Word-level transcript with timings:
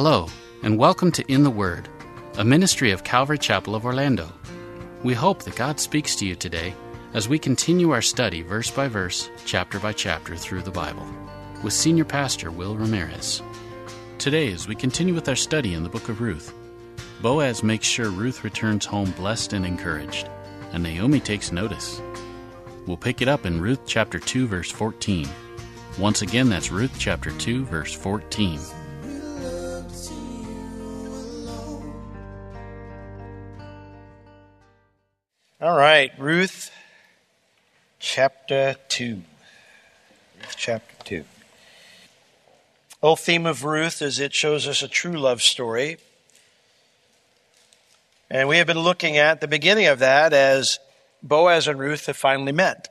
Hello, 0.00 0.28
and 0.62 0.78
welcome 0.78 1.10
to 1.10 1.24
In 1.26 1.42
the 1.42 1.50
Word, 1.50 1.88
a 2.36 2.44
ministry 2.44 2.92
of 2.92 3.02
Calvary 3.02 3.36
Chapel 3.36 3.74
of 3.74 3.84
Orlando. 3.84 4.32
We 5.02 5.12
hope 5.12 5.42
that 5.42 5.56
God 5.56 5.80
speaks 5.80 6.14
to 6.14 6.24
you 6.24 6.36
today 6.36 6.72
as 7.14 7.28
we 7.28 7.36
continue 7.36 7.90
our 7.90 8.00
study 8.00 8.42
verse 8.42 8.70
by 8.70 8.86
verse, 8.86 9.28
chapter 9.44 9.80
by 9.80 9.92
chapter 9.92 10.36
through 10.36 10.62
the 10.62 10.70
Bible 10.70 11.04
with 11.64 11.72
Senior 11.72 12.04
Pastor 12.04 12.52
Will 12.52 12.76
Ramirez. 12.76 13.42
Today, 14.18 14.52
as 14.52 14.68
we 14.68 14.76
continue 14.76 15.14
with 15.14 15.28
our 15.28 15.34
study 15.34 15.74
in 15.74 15.82
the 15.82 15.88
book 15.88 16.08
of 16.08 16.20
Ruth, 16.20 16.54
Boaz 17.20 17.64
makes 17.64 17.88
sure 17.88 18.10
Ruth 18.10 18.44
returns 18.44 18.86
home 18.86 19.10
blessed 19.10 19.52
and 19.52 19.66
encouraged, 19.66 20.28
and 20.70 20.84
Naomi 20.84 21.18
takes 21.18 21.50
notice. 21.50 22.00
We'll 22.86 22.96
pick 22.96 23.20
it 23.20 23.26
up 23.26 23.44
in 23.44 23.60
Ruth 23.60 23.80
chapter 23.84 24.20
2, 24.20 24.46
verse 24.46 24.70
14. 24.70 25.28
Once 25.98 26.22
again, 26.22 26.48
that's 26.48 26.70
Ruth 26.70 26.94
chapter 27.00 27.32
2, 27.32 27.64
verse 27.64 27.92
14. 27.92 28.60
All 35.60 35.76
right, 35.76 36.12
Ruth 36.20 36.70
chapter 37.98 38.76
2. 38.90 39.22
Ruth 40.40 40.54
chapter 40.56 40.94
2. 41.04 41.16
The 41.16 41.24
whole 43.02 43.16
theme 43.16 43.44
of 43.44 43.64
Ruth 43.64 44.00
is 44.00 44.20
it 44.20 44.32
shows 44.32 44.68
us 44.68 44.84
a 44.84 44.88
true 44.88 45.18
love 45.18 45.42
story. 45.42 45.96
And 48.30 48.48
we 48.48 48.58
have 48.58 48.68
been 48.68 48.78
looking 48.78 49.16
at 49.16 49.40
the 49.40 49.48
beginning 49.48 49.86
of 49.86 49.98
that 49.98 50.32
as 50.32 50.78
Boaz 51.24 51.66
and 51.66 51.80
Ruth 51.80 52.06
have 52.06 52.16
finally 52.16 52.52
met. 52.52 52.88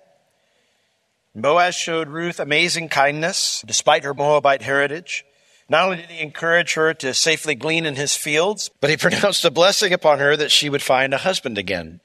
Boaz 1.33 1.73
showed 1.73 2.09
Ruth 2.09 2.37
amazing 2.37 2.89
kindness 2.89 3.63
despite 3.65 4.03
her 4.03 4.13
Moabite 4.13 4.63
heritage. 4.63 5.23
Not 5.69 5.85
only 5.85 5.97
did 5.97 6.09
he 6.09 6.19
encourage 6.21 6.73
her 6.73 6.93
to 6.95 7.13
safely 7.13 7.55
glean 7.55 7.85
in 7.85 7.95
his 7.95 8.17
fields, 8.17 8.69
but 8.81 8.89
he 8.89 8.97
pronounced 8.97 9.45
a 9.45 9.51
blessing 9.51 9.93
upon 9.93 10.19
her 10.19 10.35
that 10.35 10.51
she 10.51 10.69
would 10.69 10.83
find 10.83 11.13
a 11.13 11.19
husband 11.19 11.57
again 11.57 12.01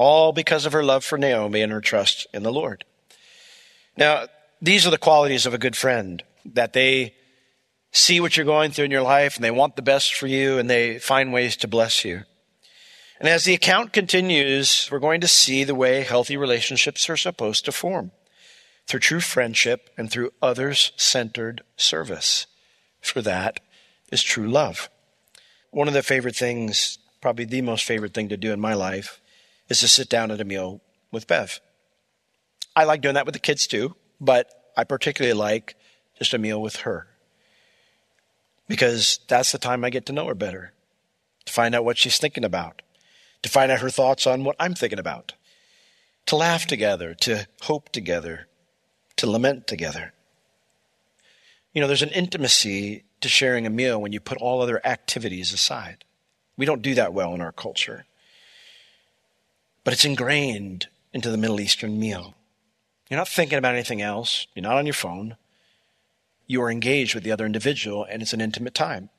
all 0.00 0.32
because 0.32 0.64
of 0.64 0.72
her 0.72 0.82
love 0.82 1.04
for 1.04 1.18
Naomi 1.18 1.60
and 1.60 1.70
her 1.70 1.80
trust 1.82 2.26
in 2.32 2.42
the 2.42 2.50
Lord. 2.50 2.86
Now, 3.98 4.28
these 4.62 4.86
are 4.86 4.90
the 4.90 4.96
qualities 4.96 5.44
of 5.44 5.52
a 5.52 5.58
good 5.58 5.76
friend 5.76 6.22
that 6.46 6.72
they 6.72 7.14
see 7.92 8.18
what 8.18 8.34
you're 8.34 8.46
going 8.46 8.70
through 8.70 8.86
in 8.86 8.90
your 8.90 9.02
life 9.02 9.36
and 9.36 9.44
they 9.44 9.50
want 9.50 9.76
the 9.76 9.82
best 9.82 10.14
for 10.14 10.26
you 10.26 10.58
and 10.58 10.70
they 10.70 10.98
find 10.98 11.34
ways 11.34 11.54
to 11.58 11.68
bless 11.68 12.02
you. 12.02 12.22
And 13.18 13.28
as 13.28 13.44
the 13.44 13.52
account 13.52 13.92
continues, 13.92 14.88
we're 14.90 15.00
going 15.00 15.20
to 15.20 15.28
see 15.28 15.64
the 15.64 15.74
way 15.74 16.00
healthy 16.00 16.38
relationships 16.38 17.10
are 17.10 17.18
supposed 17.18 17.66
to 17.66 17.72
form 17.72 18.12
through 18.86 19.00
true 19.00 19.20
friendship 19.20 19.90
and 19.98 20.10
through 20.10 20.32
others 20.40 20.92
centered 20.96 21.62
service. 21.76 22.46
For 23.02 23.20
that 23.20 23.60
is 24.10 24.22
true 24.22 24.48
love. 24.48 24.88
One 25.72 25.88
of 25.88 25.94
the 25.94 26.02
favorite 26.02 26.36
things, 26.36 26.98
probably 27.20 27.44
the 27.44 27.60
most 27.60 27.84
favorite 27.84 28.14
thing 28.14 28.30
to 28.30 28.38
do 28.38 28.50
in 28.50 28.60
my 28.60 28.72
life, 28.72 29.19
is 29.70 29.80
to 29.80 29.88
sit 29.88 30.08
down 30.08 30.30
at 30.30 30.40
a 30.40 30.44
meal 30.44 30.82
with 31.10 31.28
Bev. 31.28 31.60
I 32.74 32.84
like 32.84 33.00
doing 33.00 33.14
that 33.14 33.24
with 33.24 33.34
the 33.34 33.40
kids 33.40 33.66
too, 33.66 33.94
but 34.20 34.52
I 34.76 34.84
particularly 34.84 35.32
like 35.32 35.76
just 36.18 36.34
a 36.34 36.38
meal 36.38 36.60
with 36.60 36.76
her. 36.76 37.06
Because 38.68 39.20
that's 39.28 39.52
the 39.52 39.58
time 39.58 39.84
I 39.84 39.90
get 39.90 40.06
to 40.06 40.12
know 40.12 40.26
her 40.26 40.34
better, 40.34 40.72
to 41.46 41.52
find 41.52 41.74
out 41.74 41.84
what 41.84 41.98
she's 41.98 42.18
thinking 42.18 42.44
about, 42.44 42.82
to 43.42 43.48
find 43.48 43.72
out 43.72 43.80
her 43.80 43.90
thoughts 43.90 44.26
on 44.26 44.44
what 44.44 44.56
I'm 44.60 44.74
thinking 44.74 44.98
about, 44.98 45.34
to 46.26 46.36
laugh 46.36 46.66
together, 46.66 47.14
to 47.14 47.46
hope 47.62 47.88
together, 47.90 48.48
to 49.16 49.30
lament 49.30 49.66
together. 49.66 50.12
You 51.72 51.80
know, 51.80 51.86
there's 51.86 52.02
an 52.02 52.10
intimacy 52.10 53.04
to 53.20 53.28
sharing 53.28 53.66
a 53.66 53.70
meal 53.70 54.00
when 54.00 54.12
you 54.12 54.20
put 54.20 54.38
all 54.38 54.60
other 54.60 54.84
activities 54.84 55.52
aside. 55.52 56.04
We 56.56 56.66
don't 56.66 56.82
do 56.82 56.94
that 56.94 57.14
well 57.14 57.34
in 57.34 57.40
our 57.40 57.52
culture 57.52 58.06
but 59.84 59.92
it's 59.92 60.04
ingrained 60.04 60.88
into 61.12 61.30
the 61.30 61.36
Middle 61.36 61.60
Eastern 61.60 61.98
meal. 61.98 62.34
You're 63.08 63.18
not 63.18 63.28
thinking 63.28 63.58
about 63.58 63.74
anything 63.74 64.02
else. 64.02 64.46
You're 64.54 64.62
not 64.62 64.76
on 64.76 64.86
your 64.86 64.94
phone. 64.94 65.36
You 66.46 66.62
are 66.62 66.70
engaged 66.70 67.14
with 67.14 67.24
the 67.24 67.32
other 67.32 67.46
individual, 67.46 68.04
and 68.04 68.22
it's 68.22 68.32
an 68.32 68.40
intimate 68.40 68.74
time. 68.74 69.10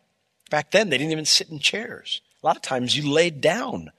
Back 0.50 0.72
then, 0.72 0.90
they 0.90 0.98
didn't 0.98 1.12
even 1.12 1.26
sit 1.26 1.50
in 1.50 1.60
chairs. 1.60 2.22
A 2.42 2.46
lot 2.46 2.56
of 2.56 2.62
times, 2.62 2.96
you 2.96 3.12
laid 3.12 3.42
down. 3.42 3.92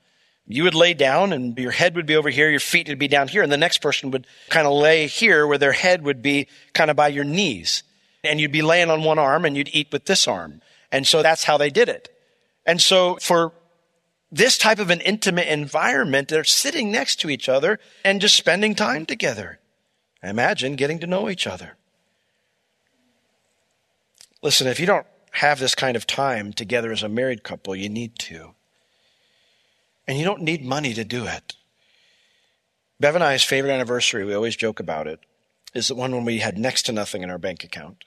You 0.47 0.65
would 0.65 0.75
lay 0.75 0.93
down, 0.95 1.33
and 1.33 1.57
your 1.57 1.71
head 1.71 1.95
would 1.95 2.07
be 2.07 2.17
over 2.17 2.31
here, 2.31 2.51
your 2.51 2.61
feet 2.61 2.89
would 2.89 2.99
be 2.99 3.09
down 3.09 3.29
here, 3.29 3.43
and 3.43 3.53
the 3.53 3.57
next 3.57 3.79
person 3.79 4.11
would 4.11 4.27
kind 4.49 4.67
of 4.67 4.73
lay 4.73 5.07
here, 5.07 5.47
where 5.47 5.59
their 5.59 5.73
head 5.73 6.03
would 6.03 6.21
be 6.21 6.49
kind 6.73 6.91
of 6.91 6.97
by 6.97 7.09
your 7.09 7.25
knees. 7.25 7.83
And 8.25 8.41
you'd 8.41 8.53
be 8.53 8.63
laying 8.63 8.91
on 8.91 9.03
one 9.03 9.19
arm, 9.19 9.45
and 9.45 9.57
you'd 9.57 9.75
eat 9.75 9.89
with 9.93 10.07
this 10.07 10.27
arm. 10.29 10.61
And 10.91 11.07
so 11.07 11.23
that's 11.23 11.45
how 11.45 11.57
they 11.57 11.71
did 11.71 11.89
it. 11.89 12.09
And 12.67 12.81
so 12.81 13.17
for 13.21 13.53
this 14.33 14.57
type 14.57 14.79
of 14.79 14.89
an 14.89 15.03
intimate 15.03 15.47
environment, 15.47 16.29
they're 16.29 16.43
sitting 16.43 16.91
next 16.91 17.21
to 17.21 17.29
each 17.29 17.51
other 17.51 17.79
and 18.03 18.21
just 18.21 18.35
spending 18.35 18.75
time 18.75 19.05
together. 19.05 19.61
Imagine 20.23 20.75
getting 20.75 20.99
to 21.01 21.07
know 21.07 21.29
each 21.29 21.47
other. 21.47 21.77
Listen, 24.41 24.67
if 24.67 24.81
you 24.81 24.87
don't 24.87 25.07
have 25.33 25.61
this 25.61 25.75
kind 25.75 25.97
of 25.97 26.07
time 26.07 26.53
together 26.53 26.91
as 26.91 27.03
a 27.03 27.09
married 27.09 27.43
couple, 27.43 27.77
you 27.77 27.91
need 27.91 28.19
to. 28.21 28.55
And 30.09 30.19
you 30.19 30.25
don't 30.25 30.43
need 30.43 30.65
money 30.65 30.95
to 30.95 31.05
do 31.05 31.27
it. 31.27 31.55
Bev 32.99 33.15
and 33.15 33.25
I's 33.25 33.45
favorite 33.45 33.73
anniversary, 33.73 34.25
we 34.25 34.35
always 34.35 34.57
joke 34.57 34.81
about 34.81 35.07
it, 35.07 35.21
is 35.75 35.89
the 35.89 35.95
one 35.95 36.13
when 36.13 36.25
we 36.25 36.39
had 36.39 36.57
next 36.57 36.85
to 36.85 36.93
nothing 36.93 37.23
in 37.23 37.31
our 37.31 37.39
bank 37.39 37.65
account. 37.65 38.05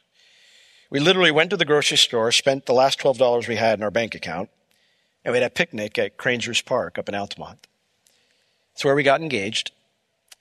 We 0.90 1.00
literally 1.00 1.31
went 1.31 1.50
to 1.52 1.58
the 1.58 1.66
grocery 1.66 1.97
store, 1.97 2.31
spent 2.31 2.66
the 2.66 2.74
last 2.74 3.00
$12 3.00 3.47
we 3.47 3.58
had 3.58 3.80
in 3.80 3.84
our 3.84 3.91
bank 3.91 4.16
account, 4.16 4.50
and 5.25 5.31
we 5.31 5.40
had 5.40 5.47
a 5.47 5.50
picnic 5.50 5.97
at 5.97 6.18
Cranger's 6.18 6.62
Park 6.62 7.00
up 7.00 7.09
in 7.09 7.16
Altamonte. 7.16 7.66
It's 8.74 8.86
where 8.86 8.94
we 8.94 9.02
got 9.02 9.22
engaged. 9.22 9.72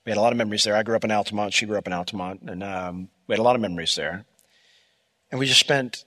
We 0.04 0.10
had 0.10 0.18
a 0.18 0.20
lot 0.20 0.32
of 0.32 0.36
memories 0.36 0.64
there. 0.64 0.76
I 0.76 0.82
grew 0.82 0.94
up 0.94 1.04
in 1.04 1.10
Altamonte. 1.10 1.54
She 1.54 1.64
grew 1.64 1.78
up 1.78 1.86
in 1.86 1.94
Altamonte. 1.94 2.46
And 2.46 2.62
um, 2.62 3.08
we 3.26 3.32
had 3.32 3.38
a 3.38 3.42
lot 3.42 3.56
of 3.56 3.62
memories 3.62 3.94
there. 3.94 4.26
And 5.30 5.40
we 5.40 5.46
just 5.46 5.60
spent 5.60 6.04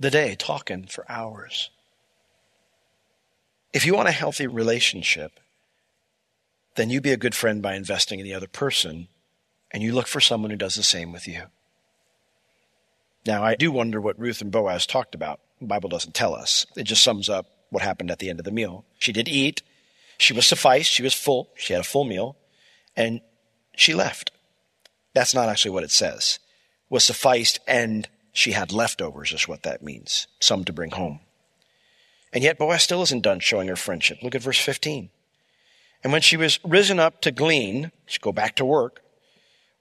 the 0.00 0.10
day 0.10 0.34
talking 0.34 0.86
for 0.86 1.04
hours. 1.08 1.70
If 3.72 3.86
you 3.86 3.94
want 3.94 4.08
a 4.08 4.12
healthy 4.12 4.48
relationship, 4.48 5.38
then 6.74 6.90
you 6.90 7.00
be 7.00 7.12
a 7.12 7.16
good 7.16 7.34
friend 7.34 7.62
by 7.62 7.74
investing 7.74 8.18
in 8.18 8.24
the 8.24 8.34
other 8.34 8.48
person, 8.48 9.08
and 9.70 9.82
you 9.82 9.92
look 9.92 10.06
for 10.06 10.20
someone 10.20 10.50
who 10.50 10.56
does 10.56 10.74
the 10.74 10.82
same 10.82 11.12
with 11.12 11.28
you. 11.28 11.44
Now, 13.26 13.42
I 13.42 13.54
do 13.54 13.70
wonder 13.70 14.00
what 14.00 14.18
Ruth 14.18 14.40
and 14.40 14.50
Boaz 14.50 14.86
talked 14.86 15.14
about. 15.14 15.40
The 15.60 15.66
Bible 15.66 15.88
doesn't 15.88 16.14
tell 16.14 16.34
us. 16.34 16.66
It 16.76 16.84
just 16.84 17.02
sums 17.02 17.28
up 17.28 17.55
what 17.70 17.82
happened 17.82 18.10
at 18.10 18.18
the 18.18 18.30
end 18.30 18.38
of 18.38 18.44
the 18.44 18.50
meal. 18.50 18.84
She 18.98 19.12
did 19.12 19.28
eat. 19.28 19.62
She 20.18 20.32
was 20.32 20.46
sufficed. 20.46 20.90
She 20.90 21.02
was 21.02 21.14
full. 21.14 21.50
She 21.56 21.72
had 21.72 21.80
a 21.80 21.84
full 21.84 22.04
meal. 22.04 22.36
And 22.96 23.20
she 23.76 23.94
left. 23.94 24.30
That's 25.14 25.34
not 25.34 25.48
actually 25.48 25.72
what 25.72 25.84
it 25.84 25.90
says. 25.90 26.38
Was 26.88 27.04
sufficed 27.04 27.58
and 27.66 28.08
she 28.32 28.52
had 28.52 28.72
leftovers 28.72 29.32
is 29.32 29.48
what 29.48 29.62
that 29.62 29.82
means. 29.82 30.26
Some 30.40 30.64
to 30.64 30.72
bring 30.72 30.90
home. 30.90 31.20
And 32.32 32.44
yet 32.44 32.58
Boaz 32.58 32.82
still 32.82 33.02
isn't 33.02 33.22
done 33.22 33.40
showing 33.40 33.68
her 33.68 33.76
friendship. 33.76 34.18
Look 34.22 34.34
at 34.34 34.42
verse 34.42 34.58
15. 34.58 35.10
And 36.04 36.12
when 36.12 36.22
she 36.22 36.36
was 36.36 36.60
risen 36.62 37.00
up 37.00 37.20
to 37.22 37.30
glean, 37.30 37.92
she 38.04 38.18
go 38.18 38.32
back 38.32 38.56
to 38.56 38.64
work, 38.64 39.02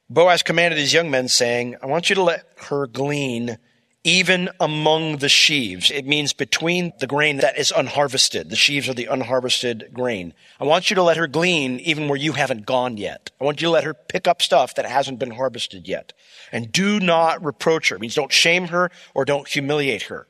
Boaz 0.09 0.43
commanded 0.43 0.79
his 0.79 0.93
young 0.93 1.11
men 1.11 1.27
saying, 1.27 1.75
I 1.81 1.87
want 1.87 2.09
you 2.09 2.15
to 2.15 2.23
let 2.23 2.45
her 2.69 2.87
glean 2.87 3.57
even 4.05 4.49
among 4.59 5.17
the 5.17 5.27
sheaves. 5.27 5.89
It 5.89 6.05
means 6.05 6.31
between 6.31 6.93
the 6.99 7.07
grain 7.07 7.37
that 7.37 7.57
is 7.57 7.71
unharvested. 7.71 8.51
The 8.51 8.55
sheaves 8.55 8.87
are 8.87 8.93
the 8.93 9.07
unharvested 9.07 9.89
grain. 9.93 10.35
I 10.59 10.63
want 10.63 10.91
you 10.91 10.95
to 10.95 11.01
let 11.01 11.17
her 11.17 11.25
glean 11.25 11.79
even 11.79 12.07
where 12.07 12.17
you 12.17 12.33
haven't 12.33 12.67
gone 12.67 12.97
yet. 12.97 13.31
I 13.41 13.43
want 13.43 13.61
you 13.61 13.67
to 13.67 13.71
let 13.71 13.83
her 13.83 13.95
pick 13.95 14.27
up 14.27 14.43
stuff 14.43 14.75
that 14.75 14.85
hasn't 14.85 15.17
been 15.17 15.31
harvested 15.31 15.87
yet. 15.87 16.13
And 16.51 16.71
do 16.71 16.99
not 16.99 17.43
reproach 17.43 17.89
her. 17.89 17.95
It 17.95 17.99
means 17.99 18.13
don't 18.13 18.31
shame 18.31 18.67
her 18.67 18.91
or 19.15 19.25
don't 19.25 19.47
humiliate 19.47 20.03
her. 20.03 20.27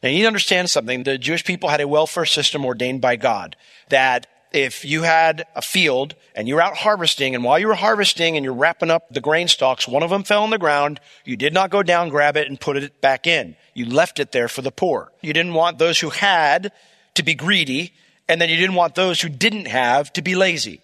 Now 0.00 0.10
you 0.10 0.18
need 0.18 0.22
to 0.22 0.28
understand 0.28 0.70
something. 0.70 1.02
The 1.02 1.18
Jewish 1.18 1.44
people 1.44 1.70
had 1.70 1.80
a 1.80 1.88
welfare 1.88 2.24
system 2.24 2.64
ordained 2.64 3.00
by 3.00 3.16
God 3.16 3.56
that 3.88 4.28
if 4.52 4.84
you 4.84 5.02
had 5.02 5.46
a 5.54 5.62
field 5.62 6.14
and 6.34 6.48
you 6.48 6.54
were 6.54 6.62
out 6.62 6.76
harvesting, 6.76 7.34
and 7.34 7.44
while 7.44 7.58
you 7.58 7.66
were 7.66 7.74
harvesting 7.74 8.36
and 8.36 8.44
you're 8.44 8.54
wrapping 8.54 8.90
up 8.90 9.08
the 9.10 9.20
grain 9.20 9.48
stalks, 9.48 9.86
one 9.86 10.02
of 10.02 10.10
them 10.10 10.24
fell 10.24 10.42
on 10.42 10.50
the 10.50 10.58
ground, 10.58 11.00
you 11.24 11.36
did 11.36 11.52
not 11.52 11.70
go 11.70 11.82
down, 11.82 12.08
grab 12.08 12.36
it, 12.36 12.48
and 12.48 12.60
put 12.60 12.76
it 12.76 13.00
back 13.00 13.26
in. 13.26 13.56
You 13.74 13.86
left 13.86 14.18
it 14.18 14.32
there 14.32 14.48
for 14.48 14.62
the 14.62 14.70
poor. 14.70 15.12
You 15.20 15.32
didn't 15.32 15.54
want 15.54 15.78
those 15.78 16.00
who 16.00 16.10
had 16.10 16.72
to 17.14 17.22
be 17.22 17.34
greedy, 17.34 17.92
and 18.28 18.40
then 18.40 18.48
you 18.48 18.56
didn't 18.56 18.76
want 18.76 18.94
those 18.94 19.20
who 19.20 19.28
didn't 19.28 19.66
have 19.66 20.12
to 20.14 20.22
be 20.22 20.34
lazy. 20.34 20.80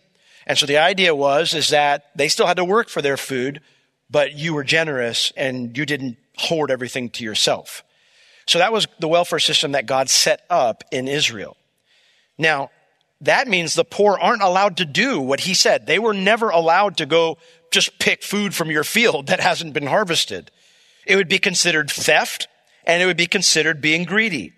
And 0.46 0.58
so 0.58 0.66
the 0.66 0.78
idea 0.78 1.14
was, 1.14 1.54
is 1.54 1.68
that 1.70 2.10
they 2.14 2.28
still 2.28 2.46
had 2.46 2.58
to 2.58 2.64
work 2.64 2.88
for 2.88 3.00
their 3.00 3.16
food, 3.16 3.60
but 4.10 4.34
you 4.34 4.54
were 4.54 4.64
generous 4.64 5.32
and 5.36 5.76
you 5.76 5.86
didn't 5.86 6.18
hoard 6.36 6.70
everything 6.70 7.08
to 7.10 7.24
yourself. 7.24 7.82
So 8.46 8.58
that 8.58 8.72
was 8.72 8.86
the 8.98 9.08
welfare 9.08 9.38
system 9.38 9.72
that 9.72 9.86
God 9.86 10.10
set 10.10 10.44
up 10.50 10.84
in 10.90 11.08
Israel. 11.08 11.56
Now, 12.36 12.70
that 13.24 13.48
means 13.48 13.74
the 13.74 13.84
poor 13.84 14.18
aren't 14.18 14.42
allowed 14.42 14.76
to 14.78 14.84
do 14.84 15.20
what 15.20 15.40
he 15.40 15.54
said. 15.54 15.86
They 15.86 15.98
were 15.98 16.14
never 16.14 16.50
allowed 16.50 16.96
to 16.98 17.06
go 17.06 17.38
just 17.70 17.98
pick 17.98 18.22
food 18.22 18.54
from 18.54 18.70
your 18.70 18.84
field 18.84 19.26
that 19.26 19.40
hasn't 19.40 19.74
been 19.74 19.86
harvested. 19.86 20.50
It 21.06 21.16
would 21.16 21.28
be 21.28 21.38
considered 21.38 21.90
theft 21.90 22.48
and 22.86 23.02
it 23.02 23.06
would 23.06 23.16
be 23.16 23.26
considered 23.26 23.80
being 23.80 24.04
greedy. 24.04 24.52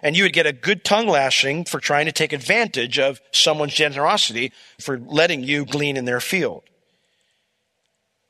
And 0.00 0.16
you 0.16 0.22
would 0.22 0.32
get 0.32 0.46
a 0.46 0.52
good 0.52 0.84
tongue 0.84 1.08
lashing 1.08 1.64
for 1.64 1.80
trying 1.80 2.06
to 2.06 2.12
take 2.12 2.32
advantage 2.32 2.98
of 2.98 3.20
someone's 3.32 3.74
generosity 3.74 4.52
for 4.80 4.98
letting 4.98 5.42
you 5.42 5.64
glean 5.64 5.96
in 5.96 6.04
their 6.04 6.20
field. 6.20 6.62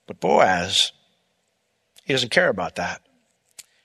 But 0.07 0.21
Boaz, 0.21 0.93
he 2.05 2.15
doesn't 2.15 2.31
care 2.31 2.49
about 2.49 2.77
that. 2.77 3.03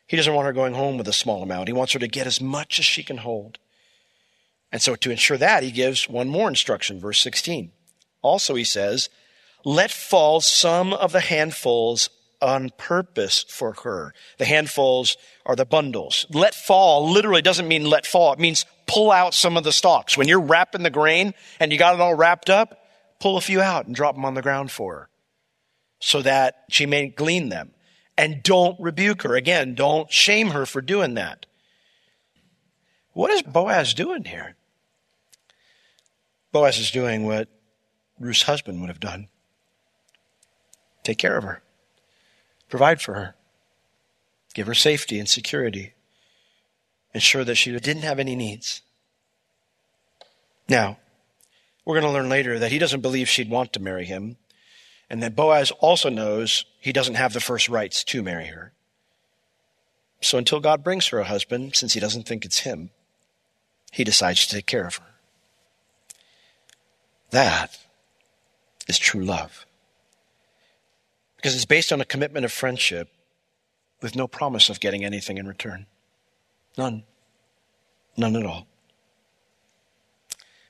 He 0.08 0.16
doesn't 0.16 0.34
want 0.34 0.46
her 0.46 0.54
going 0.54 0.76
home 0.76 0.98
with 0.98 1.08
a 1.08 1.14
small 1.14 1.44
amount. 1.44 1.68
He 1.68 1.74
wants 1.74 1.92
her 1.94 2.00
to 2.00 2.08
get 2.08 2.28
as 2.28 2.40
much 2.40 2.80
as 2.80 2.86
she 2.86 3.04
can 3.04 3.18
hold. 3.18 3.58
And 4.74 4.82
so 4.82 4.96
to 4.96 5.12
ensure 5.12 5.38
that, 5.38 5.62
he 5.62 5.72
gives 5.72 6.10
one 6.10 6.28
more 6.28 6.50
instruction, 6.50 7.00
verse 7.00 7.20
16. 7.20 7.72
Also, 8.24 8.56
he 8.56 8.64
says, 8.64 9.08
let 9.64 9.92
fall 9.92 10.42
some 10.42 10.94
of 10.94 11.12
the 11.12 11.20
handfuls 11.20 12.10
on 12.42 12.72
purpose 12.72 13.46
for 13.48 13.74
her. 13.84 14.16
The 14.40 14.46
handfuls 14.46 15.16
are 15.46 15.56
the 15.56 15.64
bundles. 15.64 16.26
Let 16.32 16.56
fall 16.56 17.08
literally 17.08 17.44
doesn't 17.44 17.68
mean 17.68 17.86
let 17.86 18.08
fall. 18.08 18.34
It 18.34 18.40
means 18.40 18.66
pull 18.88 19.12
out 19.12 19.36
some 19.36 19.58
of 19.58 19.64
the 19.64 19.72
stalks. 19.72 20.18
When 20.18 20.28
you're 20.28 20.42
wrapping 20.42 20.82
the 20.82 20.90
grain 20.90 21.36
and 21.60 21.72
you 21.72 21.78
got 21.78 21.94
it 21.94 22.02
all 22.02 22.16
wrapped 22.16 22.50
up, 22.50 22.84
pull 23.20 23.38
a 23.38 23.42
few 23.42 23.62
out 23.62 23.86
and 23.86 23.96
drop 23.96 24.16
them 24.16 24.26
on 24.26 24.34
the 24.34 24.42
ground 24.42 24.72
for 24.72 24.96
her 24.96 25.10
so 26.00 26.24
that 26.24 26.64
she 26.72 26.88
may 26.88 27.08
glean 27.10 27.50
them. 27.50 27.72
And 28.18 28.42
don't 28.42 28.80
rebuke 28.80 29.22
her. 29.22 29.36
Again, 29.36 29.76
don't 29.76 30.12
shame 30.12 30.50
her 30.50 30.66
for 30.66 30.82
doing 30.82 31.14
that. 31.14 31.46
What 33.14 33.32
is 33.32 33.44
Boaz 33.44 33.94
doing 33.94 34.26
here? 34.26 34.56
Boaz 36.54 36.78
is 36.78 36.92
doing 36.92 37.26
what 37.26 37.50
Ruth's 38.20 38.44
husband 38.44 38.80
would 38.80 38.90
have 38.90 39.00
done 39.00 39.28
take 41.04 41.18
care 41.18 41.36
of 41.38 41.44
her, 41.44 41.62
provide 42.70 43.02
for 43.02 43.14
her, 43.16 43.36
give 44.54 44.68
her 44.68 44.74
safety 44.74 45.20
and 45.20 45.28
security, 45.28 45.96
ensure 47.14 47.44
that 47.44 47.56
she 47.56 47.78
didn't 47.78 48.04
have 48.04 48.20
any 48.20 48.38
needs. 48.38 48.82
Now, 50.70 50.98
we're 51.84 52.00
going 52.00 52.10
to 52.10 52.18
learn 52.18 52.30
later 52.30 52.58
that 52.58 52.72
he 52.72 52.80
doesn't 52.80 53.02
believe 53.02 53.28
she'd 53.28 53.50
want 53.50 53.74
to 53.74 53.82
marry 53.82 54.06
him, 54.06 54.38
and 55.10 55.22
that 55.22 55.36
Boaz 55.36 55.72
also 55.72 56.08
knows 56.08 56.64
he 56.80 56.94
doesn't 56.94 57.16
have 57.16 57.34
the 57.34 57.42
first 57.42 57.68
rights 57.68 58.06
to 58.06 58.24
marry 58.24 58.46
her. 58.46 58.72
So 60.22 60.38
until 60.38 60.62
God 60.62 60.86
brings 60.86 61.08
her 61.08 61.20
a 61.20 61.26
husband, 61.26 61.76
since 61.76 61.96
he 61.96 62.00
doesn't 62.00 62.26
think 62.26 62.46
it's 62.46 62.60
him, 62.60 62.92
he 63.92 64.06
decides 64.06 64.48
to 64.48 64.56
take 64.56 64.68
care 64.68 64.88
of 64.88 64.96
her. 64.96 65.13
That 67.34 67.80
is 68.88 69.00
true 69.00 69.26
love. 69.26 69.66
Because 71.36 71.56
it's 71.56 71.66
based 71.66 71.92
on 71.92 72.00
a 72.00 72.06
commitment 72.06 72.46
of 72.46 72.52
friendship 72.52 73.10
with 74.04 74.16
no 74.16 74.28
promise 74.28 74.70
of 74.70 74.80
getting 74.80 75.04
anything 75.04 75.40
in 75.40 75.48
return. 75.48 75.88
None. 76.78 77.04
None 78.16 78.36
at 78.36 78.46
all. 78.46 78.68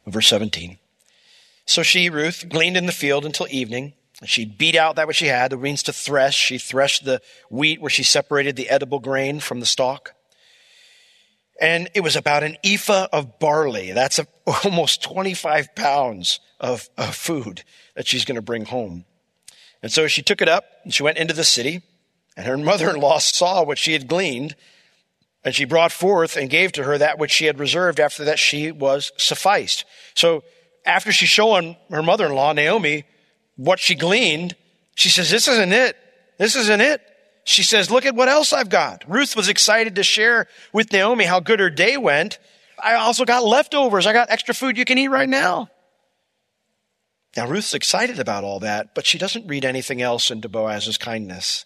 Verse 0.07 0.30
17. 0.30 0.77
So 1.65 1.83
she, 1.83 2.10
Ruth, 2.10 2.48
gleaned 2.48 2.77
in 2.77 2.86
the 2.86 2.94
field 2.94 3.25
until 3.25 3.48
evening. 3.50 3.92
She 4.24 4.45
beat 4.45 4.77
out 4.77 4.95
that 4.95 5.07
which 5.07 5.18
she 5.18 5.27
had. 5.27 5.51
The 5.51 5.57
means 5.57 5.83
to 5.83 5.92
thresh. 5.92 6.36
She 6.36 6.57
threshed 6.57 7.04
the 7.04 7.21
wheat 7.50 7.81
where 7.81 7.89
she 7.89 8.04
separated 8.04 8.56
the 8.56 8.69
edible 8.69 9.00
grain 9.00 9.42
from 9.42 9.59
the 9.59 9.66
stalk 9.66 10.13
and 11.63 11.89
it 11.94 12.01
was 12.01 12.18
about 12.18 12.44
an 12.44 12.57
ephah 12.62 13.07
of 13.13 13.39
barley. 13.39 13.94
That's 13.94 14.19
a, 14.19 14.27
almost 14.65 15.01
25 15.01 15.74
pounds 15.75 16.42
of, 16.60 16.89
of 16.98 17.15
food 17.15 17.63
that 17.95 18.06
she's 18.06 18.25
going 18.25 18.36
to 18.36 18.42
bring 18.42 18.65
home. 18.65 19.06
And 19.81 19.89
so 19.89 20.07
she 20.07 20.21
took 20.21 20.42
it 20.42 20.50
up 20.50 20.65
and 20.83 20.94
she 20.94 21.04
went 21.04 21.18
into 21.18 21.33
the 21.33 21.45
city 21.45 21.81
and 22.36 22.45
her 22.45 22.57
mother-in-law 22.57 23.18
saw 23.19 23.63
what 23.63 23.77
she 23.77 23.94
had 23.94 24.10
gleaned 24.10 24.56
and 25.45 25.56
she 25.56 25.63
brought 25.63 25.94
forth 25.94 26.36
and 26.36 26.50
gave 26.50 26.74
to 26.74 26.83
her 26.83 26.98
that 26.98 27.18
which 27.18 27.31
she 27.31 27.45
had 27.45 27.60
reserved 27.60 28.00
after 28.00 28.25
that 28.25 28.39
she 28.39 28.69
was 28.71 29.13
sufficed. 29.18 29.86
So 30.16 30.44
after 30.86 31.13
she's 31.13 31.30
showing 31.30 31.77
her 31.89 32.04
mother-in-law, 32.04 32.54
Naomi, 32.54 33.06
what 33.56 33.80
she 33.80 33.95
gleaned, 33.95 34.56
she 34.95 35.07
says, 35.07 35.30
this 35.30 35.48
isn't 35.48 35.71
it. 35.71 35.95
This 36.38 36.57
isn't 36.57 36.81
it. 36.81 37.01
She 37.44 37.63
says, 37.63 37.92
look 37.92 38.06
at 38.06 38.16
what 38.16 38.30
else 38.30 38.54
I've 38.54 38.69
got. 38.69 39.04
Ruth 39.07 39.36
was 39.36 39.50
excited 39.50 39.95
to 39.95 40.04
share 40.04 40.48
with 40.72 40.94
Naomi 40.94 41.25
how 41.25 41.40
good 41.40 41.60
her 41.60 41.69
day 41.69 41.98
went. 41.98 42.40
I 42.81 42.95
also 42.95 43.25
got 43.25 43.44
leftovers. 43.44 44.07
I 44.07 44.13
got 44.13 44.30
extra 44.30 44.54
food 44.54 44.78
you 44.78 44.86
can 44.86 44.98
eat 44.98 45.10
right 45.10 45.28
now. 45.28 45.69
Now, 47.36 47.48
Ruth's 47.48 47.74
excited 47.74 48.19
about 48.19 48.44
all 48.44 48.60
that, 48.60 48.94
but 48.94 49.06
she 49.06 49.18
doesn't 49.18 49.48
read 49.48 49.66
anything 49.66 50.01
else 50.01 50.30
into 50.30 50.48
Boaz's 50.48 50.98
kindness. 50.98 51.66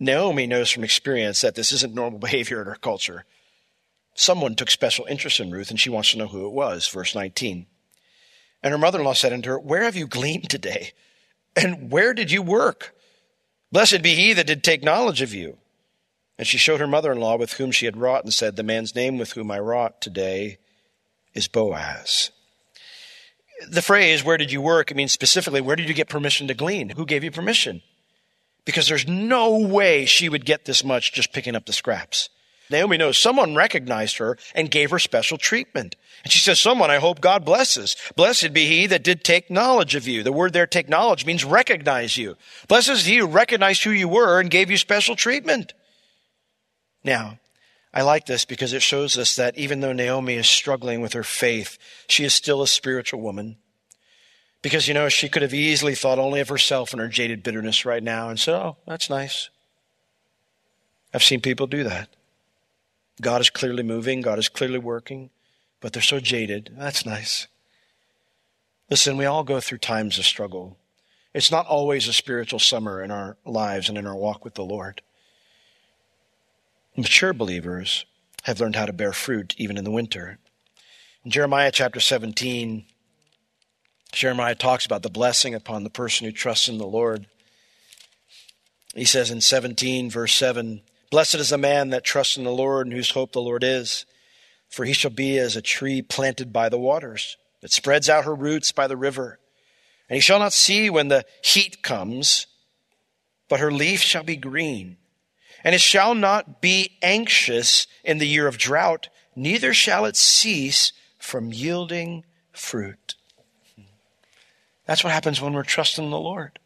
Naomi 0.00 0.46
knows 0.46 0.70
from 0.70 0.82
experience 0.82 1.42
that 1.42 1.54
this 1.54 1.72
isn't 1.72 1.94
normal 1.94 2.18
behavior 2.18 2.60
in 2.62 2.66
her 2.66 2.74
culture. 2.74 3.24
Someone 4.14 4.54
took 4.54 4.70
special 4.70 5.06
interest 5.06 5.40
in 5.40 5.50
Ruth, 5.50 5.70
and 5.70 5.78
she 5.78 5.90
wants 5.90 6.10
to 6.12 6.18
know 6.18 6.26
who 6.26 6.46
it 6.46 6.52
was. 6.52 6.88
Verse 6.88 7.14
19. 7.14 7.66
And 8.62 8.72
her 8.72 8.78
mother 8.78 8.98
in 8.98 9.04
law 9.04 9.12
said 9.12 9.32
unto 9.32 9.50
her, 9.50 9.58
Where 9.58 9.82
have 9.82 9.96
you 9.96 10.06
gleaned 10.06 10.48
today? 10.48 10.92
And 11.54 11.90
where 11.90 12.14
did 12.14 12.30
you 12.30 12.42
work? 12.42 12.94
Blessed 13.72 14.02
be 14.02 14.14
he 14.14 14.34
that 14.34 14.46
did 14.46 14.62
take 14.62 14.84
knowledge 14.84 15.22
of 15.22 15.34
you. 15.34 15.56
And 16.38 16.46
she 16.46 16.58
showed 16.58 16.80
her 16.80 16.86
mother 16.86 17.10
in 17.10 17.18
law 17.18 17.36
with 17.36 17.54
whom 17.54 17.72
she 17.72 17.86
had 17.86 17.96
wrought 17.96 18.24
and 18.24 18.32
said, 18.32 18.56
The 18.56 18.62
man's 18.62 18.94
name 18.94 19.18
with 19.18 19.32
whom 19.32 19.50
I 19.50 19.58
wrought 19.58 20.00
today 20.00 20.58
is 21.34 21.48
Boaz. 21.48 22.30
The 23.68 23.82
phrase, 23.82 24.24
where 24.24 24.36
did 24.36 24.52
you 24.52 24.60
work? 24.60 24.90
It 24.90 24.96
means 24.96 25.12
specifically, 25.12 25.60
where 25.60 25.76
did 25.76 25.88
you 25.88 25.94
get 25.94 26.08
permission 26.08 26.48
to 26.48 26.54
glean? 26.54 26.90
Who 26.90 27.06
gave 27.06 27.24
you 27.24 27.30
permission? 27.30 27.82
Because 28.64 28.88
there's 28.88 29.06
no 29.06 29.56
way 29.56 30.04
she 30.04 30.28
would 30.28 30.44
get 30.44 30.64
this 30.64 30.84
much 30.84 31.12
just 31.12 31.32
picking 31.32 31.54
up 31.54 31.66
the 31.66 31.72
scraps. 31.72 32.28
Naomi 32.72 32.96
knows 32.96 33.18
someone 33.18 33.54
recognized 33.54 34.18
her 34.18 34.36
and 34.54 34.70
gave 34.70 34.90
her 34.90 34.98
special 34.98 35.38
treatment. 35.38 35.94
And 36.24 36.32
she 36.32 36.38
says, 36.38 36.58
someone 36.58 36.90
I 36.90 36.98
hope 36.98 37.20
God 37.20 37.44
blesses. 37.44 37.96
Blessed 38.16 38.52
be 38.52 38.66
he 38.66 38.86
that 38.86 39.04
did 39.04 39.22
take 39.22 39.50
knowledge 39.50 39.94
of 39.94 40.08
you. 40.08 40.22
The 40.22 40.32
word 40.32 40.52
there, 40.52 40.66
take 40.66 40.88
knowledge, 40.88 41.26
means 41.26 41.44
recognize 41.44 42.16
you. 42.16 42.36
Blessed 42.68 42.90
is 42.90 43.06
he 43.06 43.18
who 43.18 43.26
recognized 43.26 43.84
who 43.84 43.90
you 43.90 44.08
were 44.08 44.40
and 44.40 44.50
gave 44.50 44.70
you 44.70 44.76
special 44.76 45.14
treatment. 45.14 45.74
Now, 47.04 47.38
I 47.92 48.02
like 48.02 48.26
this 48.26 48.44
because 48.44 48.72
it 48.72 48.82
shows 48.82 49.18
us 49.18 49.36
that 49.36 49.58
even 49.58 49.80
though 49.80 49.92
Naomi 49.92 50.34
is 50.34 50.46
struggling 50.46 51.00
with 51.00 51.12
her 51.12 51.24
faith, 51.24 51.76
she 52.08 52.24
is 52.24 52.32
still 52.32 52.62
a 52.62 52.66
spiritual 52.66 53.20
woman. 53.20 53.56
Because, 54.62 54.86
you 54.86 54.94
know, 54.94 55.08
she 55.08 55.28
could 55.28 55.42
have 55.42 55.52
easily 55.52 55.94
thought 55.96 56.20
only 56.20 56.40
of 56.40 56.48
herself 56.48 56.92
and 56.92 57.00
her 57.00 57.08
jaded 57.08 57.42
bitterness 57.42 57.84
right 57.84 58.02
now 58.02 58.28
and 58.28 58.38
said, 58.38 58.54
oh, 58.54 58.76
that's 58.86 59.10
nice. 59.10 59.50
I've 61.12 61.24
seen 61.24 61.40
people 61.40 61.66
do 61.66 61.82
that. 61.84 62.08
God 63.22 63.40
is 63.40 63.50
clearly 63.50 63.82
moving, 63.82 64.20
God 64.20 64.38
is 64.38 64.48
clearly 64.48 64.78
working, 64.78 65.30
but 65.80 65.92
they're 65.92 66.02
so 66.02 66.20
jaded. 66.20 66.74
That's 66.76 67.06
nice. 67.06 67.46
Listen, 68.90 69.16
we 69.16 69.24
all 69.24 69.44
go 69.44 69.60
through 69.60 69.78
times 69.78 70.18
of 70.18 70.26
struggle. 70.26 70.76
It's 71.32 71.50
not 71.50 71.66
always 71.66 72.08
a 72.08 72.12
spiritual 72.12 72.58
summer 72.58 73.02
in 73.02 73.10
our 73.10 73.38
lives 73.46 73.88
and 73.88 73.96
in 73.96 74.06
our 74.06 74.16
walk 74.16 74.44
with 74.44 74.54
the 74.54 74.64
Lord. 74.64 75.00
Mature 76.96 77.32
believers 77.32 78.04
have 78.42 78.60
learned 78.60 78.76
how 78.76 78.86
to 78.86 78.92
bear 78.92 79.12
fruit 79.12 79.54
even 79.56 79.78
in 79.78 79.84
the 79.84 79.90
winter. 79.90 80.38
In 81.24 81.30
Jeremiah 81.30 81.70
chapter 81.70 82.00
17, 82.00 82.84
Jeremiah 84.10 84.56
talks 84.56 84.84
about 84.84 85.02
the 85.02 85.08
blessing 85.08 85.54
upon 85.54 85.84
the 85.84 85.90
person 85.90 86.26
who 86.26 86.32
trusts 86.32 86.68
in 86.68 86.76
the 86.76 86.86
Lord. 86.86 87.26
He 88.94 89.04
says 89.04 89.30
in 89.30 89.40
17, 89.40 90.10
verse 90.10 90.34
7, 90.34 90.82
Blessed 91.12 91.34
is 91.34 91.50
the 91.50 91.58
man 91.58 91.90
that 91.90 92.04
trusts 92.04 92.38
in 92.38 92.44
the 92.44 92.50
Lord 92.50 92.86
and 92.86 92.96
whose 92.96 93.10
hope 93.10 93.32
the 93.32 93.42
Lord 93.42 93.62
is, 93.62 94.06
for 94.70 94.86
he 94.86 94.94
shall 94.94 95.10
be 95.10 95.36
as 95.36 95.54
a 95.54 95.60
tree 95.60 96.00
planted 96.00 96.54
by 96.54 96.70
the 96.70 96.78
waters 96.78 97.36
that 97.60 97.70
spreads 97.70 98.08
out 98.08 98.24
her 98.24 98.34
roots 98.34 98.72
by 98.72 98.86
the 98.86 98.96
river. 98.96 99.38
And 100.08 100.14
he 100.14 100.22
shall 100.22 100.38
not 100.38 100.54
see 100.54 100.88
when 100.88 101.08
the 101.08 101.26
heat 101.42 101.82
comes, 101.82 102.46
but 103.50 103.60
her 103.60 103.70
leaf 103.70 104.00
shall 104.00 104.22
be 104.22 104.36
green. 104.36 104.96
And 105.62 105.74
it 105.74 105.82
shall 105.82 106.14
not 106.14 106.62
be 106.62 106.96
anxious 107.02 107.86
in 108.02 108.16
the 108.16 108.26
year 108.26 108.46
of 108.46 108.56
drought, 108.56 109.10
neither 109.36 109.74
shall 109.74 110.06
it 110.06 110.16
cease 110.16 110.94
from 111.18 111.52
yielding 111.52 112.24
fruit. 112.52 113.16
That's 114.86 115.04
what 115.04 115.12
happens 115.12 115.42
when 115.42 115.52
we're 115.52 115.62
trusting 115.62 116.08
the 116.08 116.18
Lord. 116.18 116.58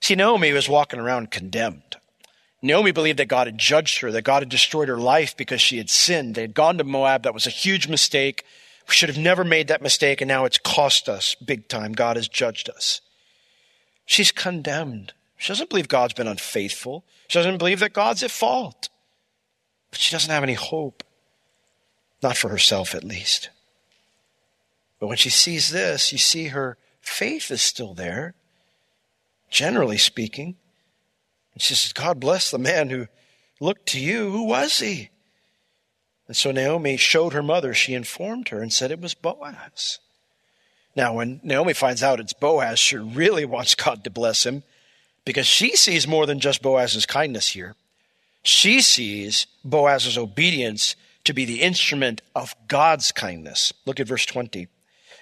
See, 0.00 0.14
Naomi 0.14 0.50
was 0.52 0.66
walking 0.66 0.98
around 0.98 1.30
condemned. 1.30 1.97
Naomi 2.60 2.90
believed 2.90 3.18
that 3.18 3.26
God 3.26 3.46
had 3.46 3.58
judged 3.58 4.00
her, 4.00 4.10
that 4.10 4.22
God 4.22 4.42
had 4.42 4.48
destroyed 4.48 4.88
her 4.88 4.98
life 4.98 5.36
because 5.36 5.60
she 5.60 5.78
had 5.78 5.90
sinned. 5.90 6.34
They 6.34 6.42
had 6.42 6.54
gone 6.54 6.78
to 6.78 6.84
Moab. 6.84 7.22
That 7.22 7.34
was 7.34 7.46
a 7.46 7.50
huge 7.50 7.88
mistake. 7.88 8.44
We 8.88 8.94
should 8.94 9.08
have 9.08 9.18
never 9.18 9.44
made 9.44 9.68
that 9.68 9.82
mistake, 9.82 10.20
and 10.20 10.28
now 10.28 10.44
it's 10.44 10.58
cost 10.58 11.08
us 11.08 11.34
big 11.36 11.68
time. 11.68 11.92
God 11.92 12.16
has 12.16 12.26
judged 12.26 12.68
us. 12.68 13.00
She's 14.06 14.32
condemned. 14.32 15.12
She 15.36 15.48
doesn't 15.52 15.68
believe 15.68 15.88
God's 15.88 16.14
been 16.14 16.26
unfaithful. 16.26 17.04
She 17.28 17.38
doesn't 17.38 17.58
believe 17.58 17.80
that 17.80 17.92
God's 17.92 18.22
at 18.22 18.30
fault. 18.30 18.88
But 19.90 20.00
she 20.00 20.12
doesn't 20.12 20.30
have 20.30 20.42
any 20.42 20.54
hope. 20.54 21.04
Not 22.22 22.36
for 22.36 22.48
herself, 22.48 22.94
at 22.94 23.04
least. 23.04 23.50
But 24.98 25.06
when 25.06 25.16
she 25.16 25.30
sees 25.30 25.68
this, 25.68 26.10
you 26.10 26.18
see 26.18 26.48
her 26.48 26.76
faith 27.00 27.50
is 27.50 27.62
still 27.62 27.94
there, 27.94 28.34
generally 29.50 29.98
speaking. 29.98 30.56
And 31.58 31.62
she 31.64 31.74
says, 31.74 31.92
God 31.92 32.20
bless 32.20 32.52
the 32.52 32.58
man 32.58 32.88
who 32.88 33.08
looked 33.58 33.86
to 33.86 34.00
you. 34.00 34.30
Who 34.30 34.44
was 34.44 34.78
he? 34.78 35.10
And 36.28 36.36
so 36.36 36.52
Naomi 36.52 36.96
showed 36.96 37.32
her 37.32 37.42
mother, 37.42 37.74
she 37.74 37.94
informed 37.94 38.50
her 38.50 38.62
and 38.62 38.72
said 38.72 38.92
it 38.92 39.00
was 39.00 39.14
Boaz. 39.14 39.98
Now, 40.94 41.14
when 41.14 41.40
Naomi 41.42 41.72
finds 41.72 42.00
out 42.00 42.20
it's 42.20 42.32
Boaz, 42.32 42.78
she 42.78 42.96
really 42.96 43.44
wants 43.44 43.74
God 43.74 44.04
to 44.04 44.10
bless 44.10 44.46
him 44.46 44.62
because 45.24 45.48
she 45.48 45.74
sees 45.74 46.06
more 46.06 46.26
than 46.26 46.38
just 46.38 46.62
Boaz's 46.62 47.06
kindness 47.06 47.48
here. 47.48 47.74
She 48.44 48.80
sees 48.80 49.48
Boaz's 49.64 50.16
obedience 50.16 50.94
to 51.24 51.32
be 51.32 51.44
the 51.44 51.62
instrument 51.62 52.22
of 52.36 52.54
God's 52.68 53.10
kindness. 53.10 53.72
Look 53.84 53.98
at 53.98 54.06
verse 54.06 54.26
20. 54.26 54.68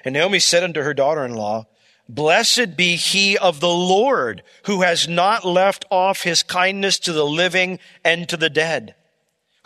And 0.04 0.12
Naomi 0.12 0.40
said 0.40 0.62
unto 0.62 0.82
her 0.82 0.92
daughter 0.92 1.24
in 1.24 1.34
law, 1.34 1.64
Blessed 2.08 2.76
be 2.76 2.96
he 2.96 3.36
of 3.36 3.60
the 3.60 3.68
Lord 3.68 4.42
who 4.64 4.82
has 4.82 5.08
not 5.08 5.44
left 5.44 5.84
off 5.90 6.22
his 6.22 6.42
kindness 6.42 6.98
to 7.00 7.12
the 7.12 7.26
living 7.26 7.78
and 8.04 8.28
to 8.28 8.36
the 8.36 8.50
dead. 8.50 8.94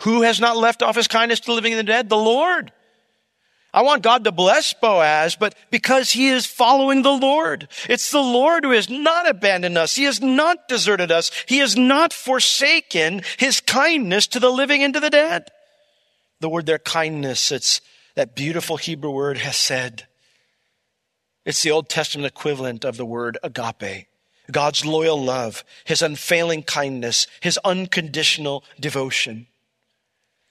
Who 0.01 0.23
has 0.23 0.39
not 0.39 0.57
left 0.57 0.81
off 0.81 0.95
his 0.95 1.07
kindness 1.07 1.39
to 1.41 1.47
the 1.47 1.53
living 1.53 1.73
and 1.73 1.79
the 1.79 1.91
dead? 1.91 2.09
The 2.09 2.17
Lord. 2.17 2.71
I 3.73 3.83
want 3.83 4.03
God 4.03 4.23
to 4.23 4.31
bless 4.31 4.73
Boaz, 4.73 5.35
but 5.35 5.55
because 5.69 6.11
he 6.11 6.27
is 6.27 6.45
following 6.45 7.03
the 7.03 7.11
Lord. 7.11 7.69
It's 7.87 8.11
the 8.11 8.19
Lord 8.19 8.65
who 8.65 8.71
has 8.71 8.89
not 8.89 9.29
abandoned 9.29 9.77
us. 9.77 9.95
He 9.95 10.03
has 10.03 10.19
not 10.19 10.67
deserted 10.67 11.11
us. 11.11 11.31
He 11.47 11.59
has 11.59 11.77
not 11.77 12.11
forsaken 12.11 13.21
his 13.37 13.61
kindness 13.61 14.27
to 14.27 14.39
the 14.39 14.49
living 14.49 14.83
and 14.83 14.93
to 14.95 14.99
the 14.99 15.09
dead. 15.09 15.51
The 16.41 16.49
word 16.49 16.65
there, 16.65 16.79
kindness, 16.79 17.51
it's 17.51 17.79
that 18.15 18.35
beautiful 18.35 18.77
Hebrew 18.77 19.11
word, 19.11 19.37
hesed. 19.37 20.05
It's 21.45 21.63
the 21.63 21.71
Old 21.71 21.89
Testament 21.89 22.27
equivalent 22.27 22.85
of 22.85 22.97
the 22.97 23.05
word 23.05 23.37
agape. 23.43 24.07
God's 24.51 24.85
loyal 24.85 25.21
love, 25.21 25.63
His 25.85 26.01
unfailing 26.01 26.63
kindness, 26.63 27.27
His 27.39 27.57
unconditional 27.63 28.63
devotion. 28.79 29.47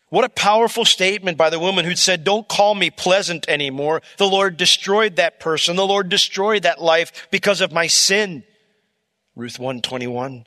What 0.08 0.24
a 0.24 0.28
powerful 0.28 0.84
statement 0.84 1.38
by 1.38 1.50
the 1.50 1.60
woman 1.60 1.84
who'd 1.84 1.98
said, 1.98 2.24
don't 2.24 2.48
call 2.48 2.74
me 2.74 2.90
pleasant 2.90 3.48
anymore. 3.48 4.02
The 4.16 4.26
Lord 4.26 4.56
destroyed 4.56 5.16
that 5.16 5.38
person. 5.38 5.76
The 5.76 5.86
Lord 5.86 6.08
destroyed 6.08 6.64
that 6.64 6.82
life 6.82 7.28
because 7.30 7.60
of 7.60 7.72
my 7.72 7.86
sin. 7.86 8.42
Ruth 9.36 9.60
121. 9.60 10.46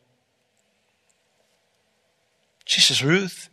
She 2.65 2.81
says, 2.81 3.01
Ruth, 3.01 3.49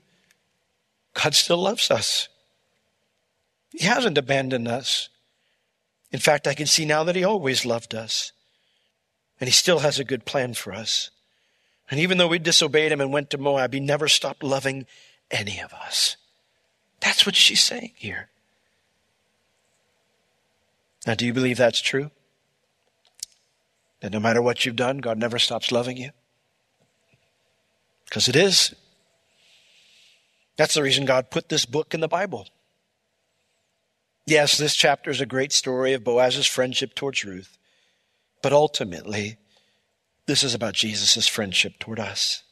God 1.14 1.35
still 1.35 1.59
loves 1.59 1.92
us. 1.92 2.28
He 3.73 3.87
hasn't 3.87 4.18
abandoned 4.18 4.66
us. 4.66 5.09
In 6.12 6.21
fact, 6.21 6.47
I 6.47 6.55
can 6.55 6.67
see 6.67 6.85
now 6.85 7.05
that 7.05 7.17
He 7.17 7.25
always 7.25 7.64
loved 7.64 7.95
us. 7.95 8.33
And 9.40 9.49
He 9.49 9.52
still 9.52 9.81
has 9.81 9.99
a 9.99 10.05
good 10.05 10.25
plan 10.25 10.55
for 10.55 10.73
us. 10.73 11.11
And 11.90 11.99
even 11.99 12.19
though 12.19 12.29
we 12.29 12.38
disobeyed 12.38 12.93
Him 12.93 13.00
and 13.00 13.12
went 13.12 13.31
to 13.31 13.38
Moab, 13.38 13.73
He 13.73 13.81
never 13.81 14.09
stopped 14.09 14.43
loving 14.43 14.87
any 15.31 15.61
of 15.61 15.73
us. 15.73 16.17
That's 17.00 17.25
what 17.25 17.37
she's 17.37 17.62
saying 17.62 17.93
here. 17.97 18.29
Now, 21.07 21.14
do 21.14 21.25
you 21.25 21.33
believe 21.33 21.57
that's 21.57 21.81
true? 21.81 22.11
That 24.00 24.12
no 24.12 24.21
matter 24.21 24.43
what 24.43 24.64
you've 24.64 24.76
done, 24.76 24.99
God 24.99 25.19
never 25.19 25.38
stops 25.38 25.73
loving 25.73 25.97
you? 25.97 26.11
Because 28.05 28.29
it 28.29 28.37
is. 28.37 28.75
That's 30.57 30.75
the 30.75 30.83
reason 30.83 31.05
God 31.05 31.31
put 31.31 31.49
this 31.49 31.64
book 31.64 31.95
in 31.95 32.00
the 32.00 32.09
Bible. 32.09 32.49
Yes, 34.31 34.57
this 34.57 34.77
chapter 34.77 35.11
is 35.11 35.21
a 35.21 35.27
great 35.27 35.51
story 35.51 35.93
of 35.93 36.05
Boaz's 36.05 36.47
friendship 36.47 36.95
towards 36.95 37.25
Ruth, 37.25 37.59
but 38.43 38.53
ultimately, 38.53 39.39
this 40.27 40.45
is 40.45 40.55
about 40.55 40.75
Jesus' 40.75 41.27
friendship 41.27 41.81
toward 41.81 41.99
us. 41.99 42.45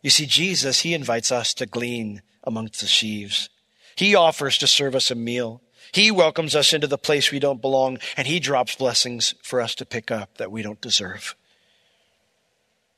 You 0.00 0.08
see, 0.08 0.24
Jesus, 0.24 0.80
He 0.80 0.94
invites 0.94 1.30
us 1.30 1.52
to 1.52 1.66
glean 1.66 2.22
amongst 2.44 2.80
the 2.80 2.86
sheaves. 2.86 3.50
He 3.94 4.14
offers 4.14 4.56
to 4.56 4.66
serve 4.66 4.94
us 4.94 5.10
a 5.10 5.14
meal. 5.14 5.60
He 5.92 6.10
welcomes 6.10 6.56
us 6.56 6.72
into 6.72 6.86
the 6.86 6.96
place 6.96 7.30
we 7.30 7.38
don't 7.38 7.60
belong, 7.60 7.98
and 8.16 8.26
He 8.26 8.40
drops 8.40 8.74
blessings 8.74 9.34
for 9.42 9.60
us 9.60 9.74
to 9.74 9.84
pick 9.84 10.10
up 10.10 10.38
that 10.38 10.50
we 10.50 10.62
don't 10.62 10.80
deserve. 10.80 11.36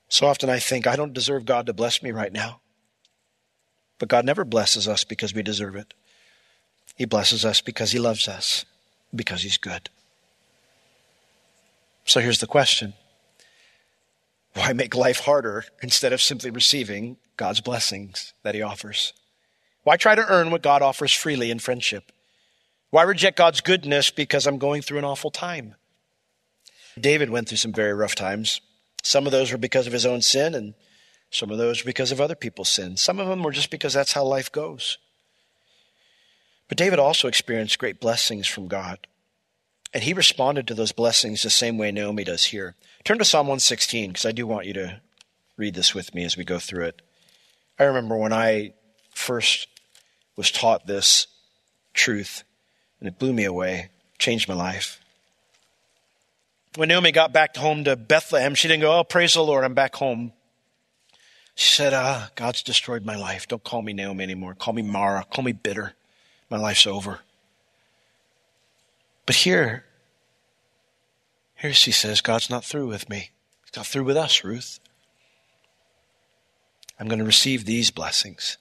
So 0.08 0.28
often 0.28 0.48
I 0.48 0.60
think, 0.60 0.86
I 0.86 0.94
don't 0.94 1.12
deserve 1.12 1.44
God 1.44 1.66
to 1.66 1.72
bless 1.72 2.00
me 2.00 2.12
right 2.12 2.32
now. 2.32 2.60
But 3.98 4.08
God 4.08 4.24
never 4.24 4.44
blesses 4.44 4.86
us 4.86 5.02
because 5.02 5.34
we 5.34 5.42
deserve 5.42 5.74
it. 5.74 5.94
He 6.96 7.04
blesses 7.04 7.44
us 7.44 7.60
because 7.60 7.92
He 7.92 7.98
loves 7.98 8.26
us, 8.26 8.64
because 9.14 9.42
He's 9.42 9.58
good. 9.58 9.90
So 12.04 12.20
here's 12.20 12.40
the 12.40 12.46
question 12.46 12.94
why 14.54 14.72
make 14.72 14.94
life 14.94 15.20
harder 15.20 15.64
instead 15.82 16.12
of 16.12 16.22
simply 16.22 16.50
receiving 16.50 17.18
God's 17.36 17.60
blessings 17.60 18.32
that 18.42 18.54
He 18.54 18.62
offers? 18.62 19.12
Why 19.84 19.96
try 19.96 20.14
to 20.14 20.26
earn 20.26 20.50
what 20.50 20.62
God 20.62 20.82
offers 20.82 21.12
freely 21.12 21.50
in 21.50 21.58
friendship? 21.58 22.10
Why 22.90 23.02
reject 23.02 23.36
God's 23.36 23.60
goodness 23.60 24.10
because 24.10 24.46
I'm 24.46 24.58
going 24.58 24.82
through 24.82 24.98
an 24.98 25.04
awful 25.04 25.30
time? 25.30 25.74
David 26.98 27.30
went 27.30 27.48
through 27.48 27.58
some 27.58 27.72
very 27.72 27.92
rough 27.92 28.14
times. 28.14 28.60
Some 29.02 29.26
of 29.26 29.32
those 29.32 29.52
were 29.52 29.58
because 29.58 29.86
of 29.86 29.92
his 29.92 30.06
own 30.06 30.22
sin, 30.22 30.54
and 30.54 30.74
some 31.30 31.50
of 31.50 31.58
those 31.58 31.82
were 31.82 31.88
because 31.88 32.10
of 32.10 32.20
other 32.20 32.34
people's 32.34 32.70
sin. 32.70 32.96
Some 32.96 33.18
of 33.20 33.28
them 33.28 33.42
were 33.42 33.52
just 33.52 33.70
because 33.70 33.92
that's 33.92 34.12
how 34.12 34.24
life 34.24 34.50
goes. 34.50 34.98
But 36.68 36.78
David 36.78 36.98
also 36.98 37.28
experienced 37.28 37.78
great 37.78 38.00
blessings 38.00 38.46
from 38.46 38.68
God. 38.68 39.06
And 39.94 40.02
he 40.02 40.12
responded 40.12 40.66
to 40.66 40.74
those 40.74 40.92
blessings 40.92 41.42
the 41.42 41.50
same 41.50 41.78
way 41.78 41.90
Naomi 41.90 42.24
does 42.24 42.46
here. 42.46 42.74
Turn 43.04 43.18
to 43.18 43.24
Psalm 43.24 43.46
116, 43.46 44.10
because 44.10 44.26
I 44.26 44.32
do 44.32 44.46
want 44.46 44.66
you 44.66 44.72
to 44.74 45.00
read 45.56 45.74
this 45.74 45.94
with 45.94 46.14
me 46.14 46.24
as 46.24 46.36
we 46.36 46.44
go 46.44 46.58
through 46.58 46.84
it. 46.84 47.02
I 47.78 47.84
remember 47.84 48.16
when 48.16 48.32
I 48.32 48.74
first 49.14 49.68
was 50.36 50.50
taught 50.50 50.86
this 50.86 51.28
truth, 51.94 52.42
and 53.00 53.08
it 53.08 53.18
blew 53.18 53.32
me 53.32 53.44
away, 53.44 53.90
changed 54.18 54.48
my 54.48 54.54
life. 54.54 55.00
When 56.74 56.88
Naomi 56.88 57.12
got 57.12 57.32
back 57.32 57.56
home 57.56 57.84
to 57.84 57.96
Bethlehem, 57.96 58.54
she 58.54 58.68
didn't 58.68 58.82
go, 58.82 58.98
Oh, 58.98 59.04
praise 59.04 59.32
the 59.32 59.42
Lord, 59.42 59.64
I'm 59.64 59.72
back 59.72 59.94
home. 59.96 60.32
She 61.54 61.74
said, 61.74 61.94
Ah, 61.94 62.30
God's 62.34 62.62
destroyed 62.62 63.04
my 63.04 63.16
life. 63.16 63.48
Don't 63.48 63.64
call 63.64 63.80
me 63.80 63.94
Naomi 63.94 64.24
anymore. 64.24 64.54
Call 64.54 64.74
me 64.74 64.82
Mara. 64.82 65.24
Call 65.32 65.42
me 65.42 65.52
bitter. 65.52 65.94
My 66.48 66.58
life's 66.58 66.86
over. 66.86 67.20
But 69.24 69.36
here, 69.36 69.84
here 71.56 71.72
she 71.72 71.90
says, 71.90 72.20
God's 72.20 72.48
not 72.48 72.64
through 72.64 72.86
with 72.86 73.08
me. 73.08 73.30
He's 73.64 73.76
not 73.76 73.86
through 73.86 74.04
with 74.04 74.16
us, 74.16 74.44
Ruth. 74.44 74.78
I'm 76.98 77.08
going 77.08 77.18
to 77.18 77.24
receive 77.24 77.64
these 77.64 77.90
blessings. 77.90 78.56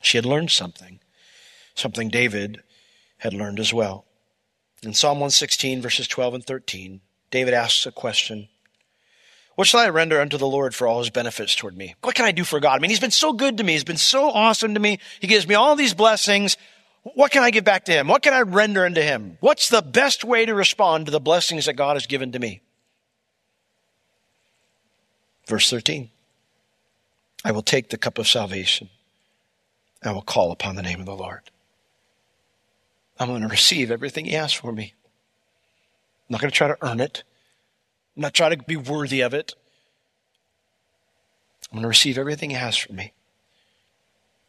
She 0.00 0.16
had 0.16 0.24
learned 0.24 0.50
something, 0.50 1.00
something 1.74 2.08
David 2.08 2.62
had 3.18 3.34
learned 3.34 3.58
as 3.58 3.74
well. 3.74 4.04
In 4.82 4.94
Psalm 4.94 5.18
116, 5.18 5.82
verses 5.82 6.06
12 6.06 6.34
and 6.34 6.46
13, 6.46 7.00
David 7.30 7.52
asks 7.52 7.84
a 7.84 7.92
question 7.92 8.48
What 9.58 9.66
shall 9.66 9.80
I 9.80 9.88
render 9.88 10.20
unto 10.20 10.38
the 10.38 10.46
Lord 10.46 10.72
for 10.72 10.86
all 10.86 11.00
his 11.00 11.10
benefits 11.10 11.56
toward 11.56 11.76
me? 11.76 11.96
What 12.02 12.14
can 12.14 12.24
I 12.24 12.30
do 12.30 12.44
for 12.44 12.60
God? 12.60 12.76
I 12.76 12.78
mean, 12.78 12.90
he's 12.90 13.00
been 13.00 13.10
so 13.10 13.32
good 13.32 13.56
to 13.56 13.64
me. 13.64 13.72
He's 13.72 13.82
been 13.82 13.96
so 13.96 14.30
awesome 14.30 14.74
to 14.74 14.78
me. 14.78 15.00
He 15.18 15.26
gives 15.26 15.48
me 15.48 15.56
all 15.56 15.74
these 15.74 15.94
blessings. 15.94 16.56
What 17.02 17.32
can 17.32 17.42
I 17.42 17.50
give 17.50 17.64
back 17.64 17.86
to 17.86 17.92
him? 17.92 18.06
What 18.06 18.22
can 18.22 18.32
I 18.32 18.42
render 18.42 18.84
unto 18.84 19.00
him? 19.00 19.36
What's 19.40 19.68
the 19.68 19.82
best 19.82 20.22
way 20.22 20.46
to 20.46 20.54
respond 20.54 21.06
to 21.06 21.10
the 21.10 21.18
blessings 21.18 21.66
that 21.66 21.72
God 21.72 21.96
has 21.96 22.06
given 22.06 22.30
to 22.30 22.38
me? 22.38 22.60
Verse 25.48 25.68
13. 25.68 26.08
I 27.44 27.50
will 27.50 27.62
take 27.62 27.90
the 27.90 27.98
cup 27.98 28.18
of 28.18 28.28
salvation. 28.28 28.90
I 30.04 30.12
will 30.12 30.22
call 30.22 30.52
upon 30.52 30.76
the 30.76 30.82
name 30.82 31.00
of 31.00 31.06
the 31.06 31.16
Lord. 31.16 31.50
I'm 33.18 33.26
going 33.26 33.42
to 33.42 33.48
receive 33.48 33.90
everything 33.90 34.26
He 34.26 34.34
has 34.34 34.52
for 34.52 34.70
me. 34.70 34.94
I'm 36.28 36.34
not 36.34 36.40
going 36.40 36.52
to 36.52 36.56
try 36.56 36.68
to 36.68 36.78
earn 36.80 37.00
it. 37.00 37.24
I'm 38.18 38.22
not 38.22 38.34
trying 38.34 38.50
to 38.50 38.64
be 38.64 38.76
worthy 38.76 39.20
of 39.20 39.32
it. 39.32 39.54
I'm 41.70 41.76
going 41.76 41.82
to 41.82 41.88
receive 41.88 42.18
everything 42.18 42.50
He 42.50 42.56
has 42.56 42.76
for 42.76 42.92
me. 42.92 43.12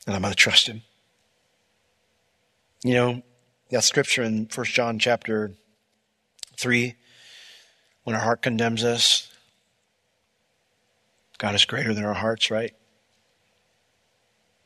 And 0.07 0.15
I'm 0.15 0.23
going 0.23 0.33
to 0.33 0.35
trust 0.35 0.65
Him. 0.65 0.81
You 2.83 2.95
know, 2.95 3.21
that 3.69 3.83
scripture 3.83 4.23
in 4.23 4.49
1 4.53 4.65
John 4.65 4.97
chapter 4.97 5.51
3, 6.57 6.95
when 8.05 8.15
our 8.15 8.23
heart 8.23 8.41
condemns 8.41 8.83
us, 8.83 9.31
God 11.37 11.53
is 11.53 11.65
greater 11.65 11.93
than 11.93 12.05
our 12.05 12.15
hearts, 12.15 12.49
right? 12.49 12.73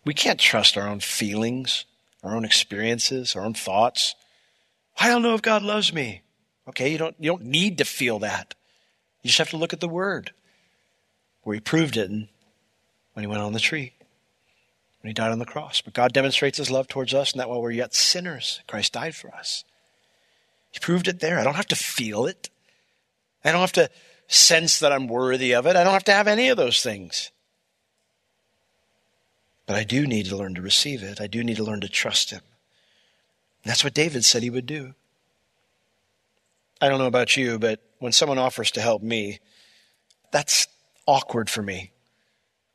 We 0.06 0.14
can't 0.14 0.40
trust 0.40 0.78
our 0.78 0.88
own 0.88 1.02
feelings, 1.02 1.84
our 2.24 2.38
own 2.38 2.46
experiences, 2.46 3.36
our 3.36 3.44
own 3.44 3.54
thoughts. 3.54 4.16
I 4.98 5.10
don't 5.10 5.24
know 5.24 5.34
if 5.34 5.42
God 5.42 5.62
loves 5.62 5.92
me. 5.92 6.22
Okay, 6.70 6.90
you 6.90 6.98
don't, 6.98 7.18
you 7.20 7.32
don't 7.32 7.44
need 7.44 7.80
to 7.80 7.86
feel 7.86 8.20
that. 8.20 8.56
You 9.24 9.30
just 9.30 9.40
have 9.40 9.50
to 9.50 9.58
look 9.58 9.74
at 9.74 9.80
the 9.80 9.90
Word, 9.90 10.32
where 11.42 11.56
He 11.56 11.60
proved 11.60 11.98
it 11.98 12.10
when 12.10 12.30
He 13.18 13.26
went 13.26 13.42
on 13.42 13.54
the 13.54 13.60
tree, 13.60 13.94
when 15.02 15.10
He 15.10 15.14
died 15.14 15.32
on 15.32 15.40
the 15.40 15.46
cross. 15.46 15.82
But 15.82 15.94
God 15.94 16.14
demonstrates 16.14 16.60
His 16.60 16.70
love 16.70 16.88
towards 16.88 17.14
us, 17.14 17.32
and 17.32 17.40
that 17.40 17.50
while 17.50 17.62
we're 17.62 17.72
yet 17.72 17.96
sinners, 17.96 18.62
Christ 18.68 18.94
died 18.94 19.16
for 19.16 19.34
us. 19.34 19.64
He 20.70 20.80
proved 20.80 21.08
it 21.08 21.20
there. 21.20 21.40
I 21.40 21.44
don't 21.44 21.56
have 21.56 21.68
to 21.68 21.76
feel 21.76 22.28
it. 22.28 22.52
I 23.44 23.52
don't 23.52 23.62
have 23.62 23.72
to 23.74 23.90
sense 24.28 24.80
that 24.80 24.92
I'm 24.92 25.08
worthy 25.08 25.54
of 25.54 25.66
it. 25.66 25.76
I 25.76 25.84
don't 25.84 25.94
have 25.94 26.04
to 26.06 26.14
have 26.14 26.28
any 26.28 26.50
of 26.50 26.58
those 26.58 26.82
things. 26.82 27.32
But 29.66 29.76
I 29.76 29.84
do 29.84 30.06
need 30.06 30.26
to 30.28 30.38
learn 30.38 30.56
to 30.56 30.62
receive 30.62 31.02
it. 31.02 31.22
I 31.22 31.28
do 31.28 31.44
need 31.44 31.58
to 31.58 31.64
learn 31.64 31.82
to 31.82 31.90
trust 31.90 32.32
Him. 32.32 32.42
And 33.64 33.72
that's 33.72 33.84
what 33.84 33.94
David 33.94 34.26
said 34.26 34.44
he 34.44 34.50
would 34.50 34.66
do. 34.66 34.94
I 36.82 36.90
don't 36.90 37.00
know 37.00 37.08
about 37.08 37.38
you, 37.38 37.58
but 37.58 37.80
when 38.04 38.12
someone 38.12 38.38
offers 38.38 38.72
to 38.72 38.82
help 38.82 39.02
me, 39.02 39.40
that's 40.30 40.68
awkward 41.08 41.50
for 41.50 41.62
me. 41.62 41.92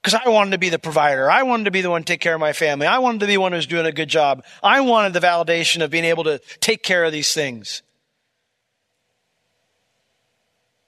Because 0.02 0.18
I 0.24 0.30
wanted 0.30 0.52
to 0.52 0.58
be 0.58 0.70
the 0.70 0.78
provider. 0.78 1.30
I 1.30 1.42
wanted 1.42 1.64
to 1.64 1.70
be 1.70 1.82
the 1.82 1.90
one 1.90 2.00
to 2.00 2.06
take 2.06 2.22
care 2.22 2.32
of 2.32 2.40
my 2.40 2.54
family. 2.54 2.86
I 2.86 2.98
wanted 3.00 3.20
to 3.20 3.26
be 3.26 3.32
the 3.32 3.40
one 3.42 3.52
who's 3.52 3.66
doing 3.66 3.84
a 3.84 3.92
good 3.92 4.08
job. 4.08 4.42
I 4.62 4.80
wanted 4.80 5.12
the 5.12 5.20
validation 5.20 5.84
of 5.84 5.90
being 5.90 6.06
able 6.06 6.24
to 6.24 6.40
take 6.60 6.82
care 6.82 7.04
of 7.04 7.12
these 7.12 7.34
things. 7.34 7.82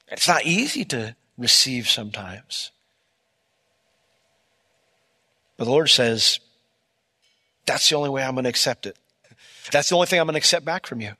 It's 0.07 0.27
not 0.27 0.43
easy 0.43 0.85
to 0.85 1.15
receive 1.37 1.87
sometimes. 1.87 2.71
But 5.55 5.65
the 5.65 5.71
Lord 5.71 5.91
says, 5.91 6.39
that's 7.67 7.87
the 7.87 7.95
only 7.95 8.09
way 8.09 8.23
I'm 8.23 8.33
going 8.33 8.45
to 8.45 8.49
accept 8.49 8.87
it. 8.87 8.97
That's 9.71 9.89
the 9.89 9.95
only 9.95 10.07
thing 10.07 10.19
I'm 10.19 10.25
going 10.25 10.33
to 10.33 10.39
accept 10.39 10.65
back 10.65 10.87
from 10.87 10.99
you. 10.99 11.11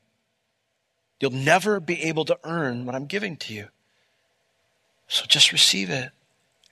You'll 1.21 1.31
never 1.31 1.79
be 1.79 2.01
able 2.01 2.25
to 2.25 2.39
earn 2.43 2.85
what 2.85 2.95
I'm 2.95 3.05
giving 3.05 3.37
to 3.37 3.53
you. 3.53 3.67
So 5.07 5.25
just 5.27 5.51
receive 5.51 5.91
it 5.91 6.09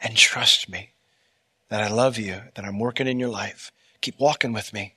and 0.01 0.17
trust 0.17 0.67
me 0.67 0.89
that 1.69 1.83
I 1.83 1.93
love 1.93 2.17
you, 2.17 2.41
that 2.55 2.65
I'm 2.65 2.79
working 2.79 3.07
in 3.07 3.19
your 3.19 3.29
life. 3.29 3.71
Keep 4.01 4.19
walking 4.19 4.51
with 4.51 4.73
me 4.73 4.95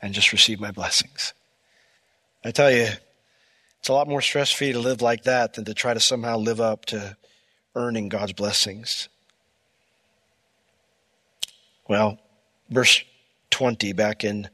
and 0.00 0.14
just 0.14 0.32
receive 0.32 0.60
my 0.60 0.70
blessings. 0.70 1.34
I 2.44 2.52
tell 2.52 2.70
you, 2.70 2.88
it's 3.80 3.88
a 3.88 3.92
lot 3.92 4.06
more 4.06 4.20
stress 4.20 4.52
free 4.52 4.70
to 4.72 4.78
live 4.78 5.02
like 5.02 5.24
that 5.24 5.54
than 5.54 5.64
to 5.64 5.74
try 5.74 5.92
to 5.92 5.98
somehow 5.98 6.36
live 6.36 6.60
up 6.60 6.84
to 6.86 7.16
earning 7.74 8.08
God's 8.08 8.32
blessings. 8.32 9.08
Well, 11.88 12.20
verse 12.70 13.02
20 13.50 13.92
back 13.92 14.22
in 14.22 14.48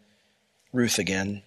Ruth 0.73 0.99
again. 0.99 1.43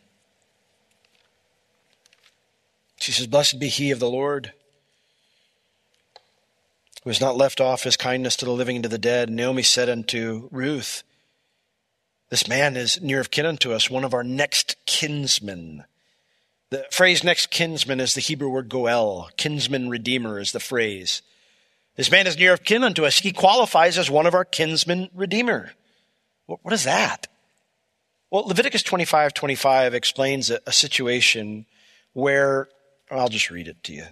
She 3.02 3.12
says, 3.12 3.28
Blessed 3.28 3.60
be 3.60 3.68
he 3.68 3.92
of 3.92 4.00
the 4.00 4.10
Lord 4.10 4.54
who 7.04 7.10
has 7.10 7.22
not 7.22 7.38
left 7.38 7.60
off 7.60 7.84
his 7.84 7.98
kindness 7.98 8.36
to 8.38 8.46
the 8.46 8.52
living 8.52 8.78
and 8.78 8.84
to 8.84 8.90
the 8.90 8.98
dead. 8.98 9.30
Naomi 9.30 9.64
said 9.64 9.90
unto 9.90 10.48
Ruth, 10.52 11.04
This 12.30 12.48
man 12.48 12.78
is 12.78 13.02
near 13.02 13.20
of 13.20 13.32
kin 13.32 13.46
unto 13.46 13.74
us, 13.74 13.90
one 13.90 14.04
of 14.04 14.14
our 14.14 14.24
next 14.24 14.76
kinsmen. 14.86 15.86
The 16.70 16.86
phrase 16.92 17.24
next 17.24 17.50
kinsman 17.50 18.00
is 18.00 18.14
the 18.14 18.22
Hebrew 18.22 18.50
word 18.50 18.70
goel. 18.70 19.30
Kinsman 19.36 19.90
redeemer 19.90 20.40
is 20.40 20.52
the 20.52 20.60
phrase. 20.60 21.22
This 21.98 22.12
man 22.12 22.28
is 22.28 22.38
near 22.38 22.54
of 22.54 22.64
kin 22.64 22.84
unto 22.84 23.06
us. 23.06 23.20
He 23.20 23.34
qualifies 23.34 23.98
as 23.98 24.10
one 24.10 24.28
of 24.28 24.34
our 24.34 24.46
kinsman 24.46 25.10
redeemer. 25.14 25.72
What 26.46 26.74
is 26.74 26.84
that? 26.84 27.28
Well, 28.30 28.48
Leviticus 28.48 28.84
25, 28.84 29.34
25 29.34 29.94
explains 29.94 30.50
a, 30.50 30.62
a 30.66 30.72
situation 30.72 31.66
where, 32.14 32.70
I'll 33.12 33.30
just 33.30 33.50
read 33.50 33.68
it 33.68 33.84
to 33.84 33.94
you. 33.94 34.06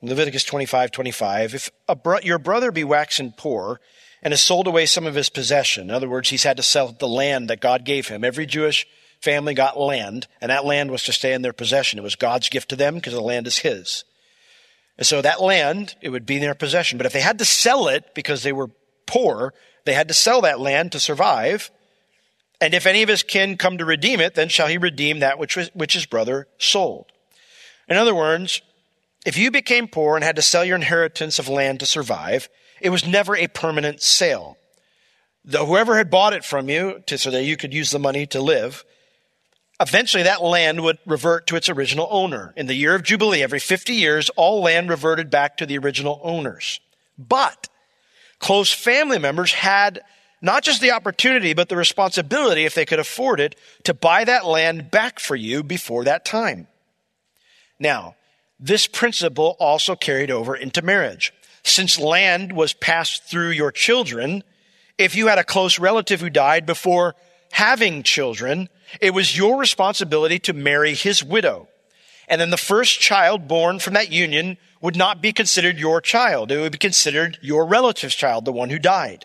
Leviticus 0.00 0.44
25, 0.44 0.90
25, 0.90 1.54
if 1.54 1.70
bro- 2.02 2.20
your 2.22 2.38
brother 2.38 2.70
be 2.70 2.84
waxen 2.84 3.32
poor 3.36 3.80
and 4.22 4.32
has 4.32 4.42
sold 4.42 4.66
away 4.66 4.86
some 4.86 5.06
of 5.06 5.14
his 5.14 5.30
possession, 5.30 5.84
in 5.84 5.90
other 5.90 6.08
words, 6.08 6.28
he's 6.28 6.44
had 6.44 6.56
to 6.58 6.62
sell 6.62 6.92
the 6.92 7.08
land 7.08 7.48
that 7.48 7.60
God 7.60 7.84
gave 7.84 8.08
him. 8.08 8.22
Every 8.22 8.46
Jewish 8.46 8.86
family 9.20 9.54
got 9.54 9.78
land, 9.78 10.26
and 10.40 10.50
that 10.50 10.66
land 10.66 10.90
was 10.90 11.02
to 11.04 11.12
stay 11.12 11.32
in 11.32 11.42
their 11.42 11.54
possession. 11.54 11.98
It 11.98 12.02
was 12.02 12.16
God's 12.16 12.50
gift 12.50 12.68
to 12.68 12.76
them 12.76 12.96
because 12.96 13.14
the 13.14 13.20
land 13.20 13.46
is 13.46 13.58
his. 13.58 14.04
And 14.98 15.06
so 15.06 15.22
that 15.22 15.40
land, 15.40 15.96
it 16.02 16.10
would 16.10 16.26
be 16.26 16.36
in 16.36 16.42
their 16.42 16.54
possession. 16.54 16.98
But 16.98 17.06
if 17.06 17.12
they 17.12 17.20
had 17.20 17.38
to 17.38 17.44
sell 17.44 17.88
it 17.88 18.14
because 18.14 18.42
they 18.42 18.52
were 18.52 18.70
poor, 19.06 19.54
they 19.84 19.94
had 19.94 20.08
to 20.08 20.14
sell 20.14 20.42
that 20.42 20.60
land 20.60 20.92
to 20.92 21.00
survive. 21.00 21.70
And 22.60 22.74
if 22.74 22.86
any 22.86 23.02
of 23.02 23.08
his 23.08 23.22
kin 23.22 23.56
come 23.56 23.78
to 23.78 23.84
redeem 23.84 24.20
it, 24.20 24.34
then 24.34 24.48
shall 24.48 24.68
he 24.68 24.78
redeem 24.78 25.20
that 25.20 25.38
which, 25.38 25.56
was, 25.56 25.70
which 25.74 25.94
his 25.94 26.06
brother 26.06 26.46
sold. 26.58 27.06
In 27.88 27.96
other 27.96 28.14
words, 28.14 28.62
if 29.26 29.36
you 29.36 29.50
became 29.50 29.88
poor 29.88 30.16
and 30.16 30.24
had 30.24 30.36
to 30.36 30.42
sell 30.42 30.64
your 30.64 30.76
inheritance 30.76 31.38
of 31.38 31.48
land 31.48 31.80
to 31.80 31.86
survive, 31.86 32.48
it 32.80 32.90
was 32.90 33.06
never 33.06 33.36
a 33.36 33.46
permanent 33.46 34.02
sale. 34.02 34.56
Whoever 35.50 35.96
had 35.96 36.10
bought 36.10 36.32
it 36.32 36.44
from 36.44 36.68
you 36.68 37.02
to, 37.06 37.18
so 37.18 37.30
that 37.30 37.44
you 37.44 37.56
could 37.56 37.74
use 37.74 37.90
the 37.90 37.98
money 37.98 38.26
to 38.26 38.40
live, 38.40 38.84
eventually 39.80 40.22
that 40.22 40.42
land 40.42 40.82
would 40.82 40.98
revert 41.04 41.46
to 41.48 41.56
its 41.56 41.68
original 41.68 42.08
owner. 42.10 42.54
In 42.56 42.66
the 42.66 42.74
year 42.74 42.94
of 42.94 43.02
Jubilee, 43.02 43.42
every 43.42 43.58
50 43.58 43.92
years, 43.92 44.30
all 44.30 44.62
land 44.62 44.88
reverted 44.88 45.30
back 45.30 45.56
to 45.58 45.66
the 45.66 45.78
original 45.78 46.20
owners. 46.22 46.80
But 47.18 47.68
close 48.38 48.72
family 48.72 49.18
members 49.18 49.52
had 49.52 50.00
not 50.40 50.62
just 50.62 50.80
the 50.80 50.90
opportunity, 50.90 51.54
but 51.54 51.68
the 51.68 51.76
responsibility, 51.76 52.64
if 52.64 52.74
they 52.74 52.84
could 52.84 52.98
afford 52.98 53.40
it, 53.40 53.56
to 53.84 53.94
buy 53.94 54.24
that 54.24 54.46
land 54.46 54.90
back 54.90 55.18
for 55.18 55.36
you 55.36 55.62
before 55.62 56.04
that 56.04 56.24
time. 56.24 56.68
Now, 57.78 58.16
this 58.58 58.86
principle 58.86 59.56
also 59.58 59.96
carried 59.96 60.30
over 60.30 60.54
into 60.54 60.82
marriage. 60.82 61.32
Since 61.64 61.98
land 61.98 62.52
was 62.52 62.72
passed 62.72 63.24
through 63.24 63.50
your 63.50 63.72
children, 63.72 64.44
if 64.98 65.16
you 65.16 65.26
had 65.26 65.38
a 65.38 65.44
close 65.44 65.78
relative 65.78 66.20
who 66.20 66.30
died 66.30 66.66
before 66.66 67.14
having 67.52 68.02
children, 68.02 68.68
it 69.00 69.14
was 69.14 69.36
your 69.36 69.58
responsibility 69.58 70.38
to 70.40 70.52
marry 70.52 70.94
his 70.94 71.24
widow. 71.24 71.68
And 72.28 72.40
then 72.40 72.50
the 72.50 72.56
first 72.56 73.00
child 73.00 73.48
born 73.48 73.78
from 73.78 73.94
that 73.94 74.12
union 74.12 74.56
would 74.80 74.96
not 74.96 75.20
be 75.20 75.32
considered 75.32 75.78
your 75.78 76.00
child. 76.00 76.50
It 76.50 76.60
would 76.60 76.72
be 76.72 76.78
considered 76.78 77.38
your 77.42 77.66
relative's 77.66 78.14
child, 78.14 78.44
the 78.44 78.52
one 78.52 78.70
who 78.70 78.78
died. 78.78 79.24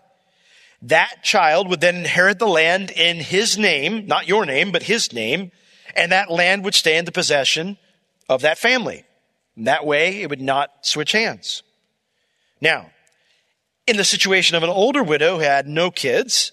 That 0.81 1.23
child 1.23 1.69
would 1.69 1.81
then 1.81 1.97
inherit 1.97 2.39
the 2.39 2.47
land 2.47 2.91
in 2.91 3.17
his 3.17 3.57
name, 3.57 4.07
not 4.07 4.27
your 4.27 4.45
name, 4.45 4.71
but 4.71 4.83
his 4.83 5.11
name, 5.11 5.51
and 5.95 6.11
that 6.11 6.31
land 6.31 6.63
would 6.63 6.75
stay 6.75 6.97
in 6.97 7.05
the 7.05 7.11
possession 7.11 7.77
of 8.29 8.41
that 8.41 8.57
family. 8.57 9.03
That 9.57 9.85
way, 9.85 10.21
it 10.21 10.29
would 10.29 10.41
not 10.41 10.69
switch 10.85 11.11
hands. 11.11 11.63
Now, 12.61 12.91
in 13.87 13.97
the 13.97 14.05
situation 14.05 14.55
of 14.55 14.63
an 14.63 14.69
older 14.69 15.03
widow 15.03 15.37
who 15.37 15.43
had 15.43 15.67
no 15.67 15.91
kids, 15.91 16.51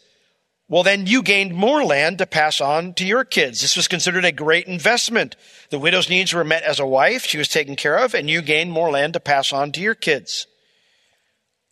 well, 0.68 0.82
then 0.82 1.06
you 1.06 1.22
gained 1.22 1.54
more 1.54 1.84
land 1.84 2.18
to 2.18 2.26
pass 2.26 2.60
on 2.60 2.94
to 2.94 3.06
your 3.06 3.24
kids. 3.24 3.60
This 3.60 3.76
was 3.76 3.86
considered 3.86 4.24
a 4.24 4.32
great 4.32 4.66
investment. 4.66 5.36
The 5.70 5.78
widow's 5.78 6.10
needs 6.10 6.32
were 6.32 6.42
met 6.42 6.64
as 6.64 6.80
a 6.80 6.86
wife. 6.86 7.24
She 7.24 7.38
was 7.38 7.46
taken 7.46 7.76
care 7.76 7.96
of, 7.96 8.14
and 8.14 8.28
you 8.28 8.42
gained 8.42 8.72
more 8.72 8.90
land 8.90 9.12
to 9.12 9.20
pass 9.20 9.52
on 9.52 9.70
to 9.72 9.80
your 9.80 9.94
kids. 9.94 10.48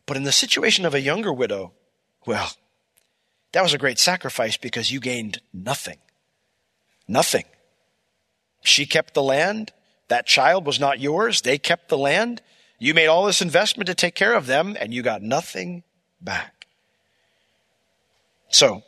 But 0.06 0.16
in 0.16 0.22
the 0.22 0.32
situation 0.32 0.84
of 0.84 0.94
a 0.94 1.00
younger 1.00 1.32
widow, 1.32 1.72
well, 2.26 2.52
that 3.52 3.62
was 3.62 3.74
a 3.74 3.78
great 3.78 3.98
sacrifice 3.98 4.56
because 4.56 4.92
you 4.92 5.00
gained 5.00 5.40
nothing. 5.52 5.98
Nothing. 7.08 7.44
She 8.62 8.86
kept 8.86 9.14
the 9.14 9.22
land. 9.22 9.72
That 10.14 10.26
child 10.26 10.64
was 10.64 10.78
not 10.78 11.00
yours. 11.00 11.40
They 11.40 11.58
kept 11.58 11.88
the 11.88 11.98
land. 11.98 12.40
You 12.78 12.94
made 12.94 13.08
all 13.08 13.26
this 13.26 13.42
investment 13.42 13.88
to 13.88 13.96
take 13.96 14.14
care 14.14 14.34
of 14.34 14.46
them, 14.46 14.76
and 14.78 14.94
you 14.94 15.02
got 15.02 15.22
nothing 15.22 15.82
back. 16.20 16.68
So, 18.48 18.84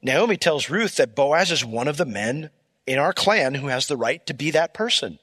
Naomi 0.00 0.38
tells 0.38 0.70
Ruth 0.70 0.96
that 0.96 1.14
Boaz 1.14 1.50
is 1.50 1.66
one 1.66 1.86
of 1.86 1.98
the 1.98 2.06
men 2.06 2.48
in 2.86 2.98
our 2.98 3.12
clan 3.12 3.56
who 3.56 3.66
has 3.66 3.88
the 3.88 3.96
right 3.98 4.24
to 4.26 4.32
be 4.32 4.50
that 4.52 4.72
person. 4.72 5.18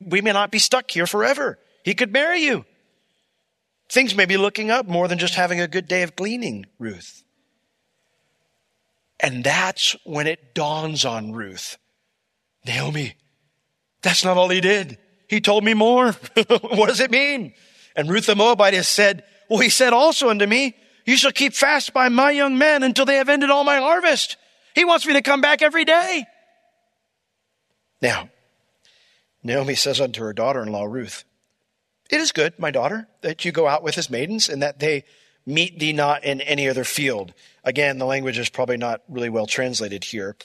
We 0.00 0.20
may 0.20 0.32
not 0.32 0.50
be 0.50 0.58
stuck 0.58 0.90
here 0.90 1.06
forever. 1.06 1.58
He 1.82 1.94
could 1.94 2.12
marry 2.12 2.40
you. 2.40 2.66
Things 3.88 4.14
may 4.14 4.26
be 4.26 4.36
looking 4.36 4.70
up 4.70 4.86
more 4.86 5.08
than 5.08 5.18
just 5.18 5.34
having 5.34 5.62
a 5.62 5.66
good 5.66 5.88
day 5.88 6.02
of 6.02 6.14
gleaning, 6.14 6.66
Ruth. 6.78 7.24
And 9.18 9.42
that's 9.42 9.96
when 10.04 10.26
it 10.26 10.54
dawns 10.54 11.06
on 11.06 11.32
Ruth 11.32 11.78
Naomi, 12.66 13.14
that's 14.02 14.24
not 14.24 14.36
all 14.36 14.48
he 14.48 14.60
did. 14.60 14.98
He 15.28 15.40
told 15.40 15.64
me 15.64 15.74
more. 15.74 16.12
what 16.46 16.88
does 16.88 17.00
it 17.00 17.10
mean? 17.10 17.54
And 17.94 18.10
Ruth 18.10 18.26
the 18.26 18.34
Moabitess 18.34 18.88
said, 18.88 19.24
Well, 19.48 19.58
he 19.58 19.68
said 19.68 19.92
also 19.92 20.30
unto 20.30 20.46
me, 20.46 20.74
You 21.04 21.16
shall 21.16 21.32
keep 21.32 21.52
fast 21.52 21.92
by 21.92 22.08
my 22.08 22.30
young 22.30 22.58
men 22.58 22.82
until 22.82 23.04
they 23.04 23.16
have 23.16 23.28
ended 23.28 23.50
all 23.50 23.64
my 23.64 23.78
harvest. 23.78 24.36
He 24.74 24.84
wants 24.84 25.06
me 25.06 25.14
to 25.14 25.22
come 25.22 25.40
back 25.40 25.62
every 25.62 25.84
day. 25.84 26.26
Now, 28.00 28.30
Naomi 29.42 29.74
says 29.74 30.00
unto 30.00 30.22
her 30.22 30.32
daughter 30.32 30.62
in 30.62 30.72
law, 30.72 30.84
Ruth, 30.84 31.24
It 32.10 32.20
is 32.20 32.32
good, 32.32 32.58
my 32.58 32.70
daughter, 32.70 33.08
that 33.22 33.44
you 33.44 33.52
go 33.52 33.66
out 33.66 33.82
with 33.82 33.96
his 33.96 34.10
maidens 34.10 34.48
and 34.48 34.62
that 34.62 34.78
they 34.78 35.04
meet 35.44 35.78
thee 35.78 35.92
not 35.92 36.24
in 36.24 36.40
any 36.42 36.68
other 36.68 36.84
field. 36.84 37.32
Again, 37.64 37.98
the 37.98 38.04
language 38.06 38.38
is 38.38 38.48
probably 38.48 38.76
not 38.76 39.02
really 39.08 39.30
well 39.30 39.46
translated 39.46 40.04
here. 40.04 40.36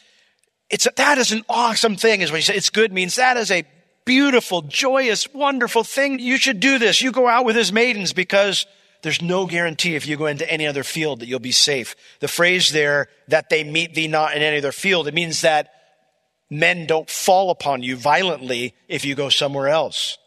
It's, 0.73 0.87
that 0.95 1.19
is 1.19 1.31
an 1.31 1.43
awesome 1.47 1.97
thing, 1.97 2.21
is 2.21 2.31
what 2.31 2.37
you 2.37 2.41
say. 2.41 2.55
It's 2.55 2.71
good 2.71 2.91
means 2.91 3.17
that 3.17 3.37
is 3.37 3.51
a 3.51 3.63
beautiful, 4.05 4.63
joyous, 4.63 5.31
wonderful 5.31 5.83
thing. 5.83 6.17
You 6.17 6.37
should 6.37 6.59
do 6.59 6.79
this. 6.79 6.99
You 6.99 7.11
go 7.11 7.27
out 7.27 7.45
with 7.45 7.55
his 7.55 7.71
maidens 7.71 8.11
because 8.11 8.65
there's 9.03 9.21
no 9.21 9.45
guarantee 9.45 9.93
if 9.93 10.07
you 10.07 10.17
go 10.17 10.25
into 10.25 10.51
any 10.51 10.65
other 10.65 10.81
field 10.81 11.19
that 11.19 11.27
you'll 11.27 11.37
be 11.37 11.51
safe. 11.51 11.95
The 12.21 12.27
phrase 12.27 12.71
there, 12.71 13.07
that 13.27 13.51
they 13.51 13.63
meet 13.63 13.93
thee 13.93 14.07
not 14.07 14.35
in 14.35 14.41
any 14.41 14.57
other 14.57 14.71
field, 14.71 15.07
it 15.07 15.13
means 15.13 15.41
that 15.41 15.71
men 16.49 16.87
don't 16.87 17.07
fall 17.07 17.51
upon 17.51 17.83
you 17.83 17.95
violently 17.95 18.73
if 18.87 19.05
you 19.05 19.13
go 19.13 19.29
somewhere 19.29 19.67
else. 19.67 20.17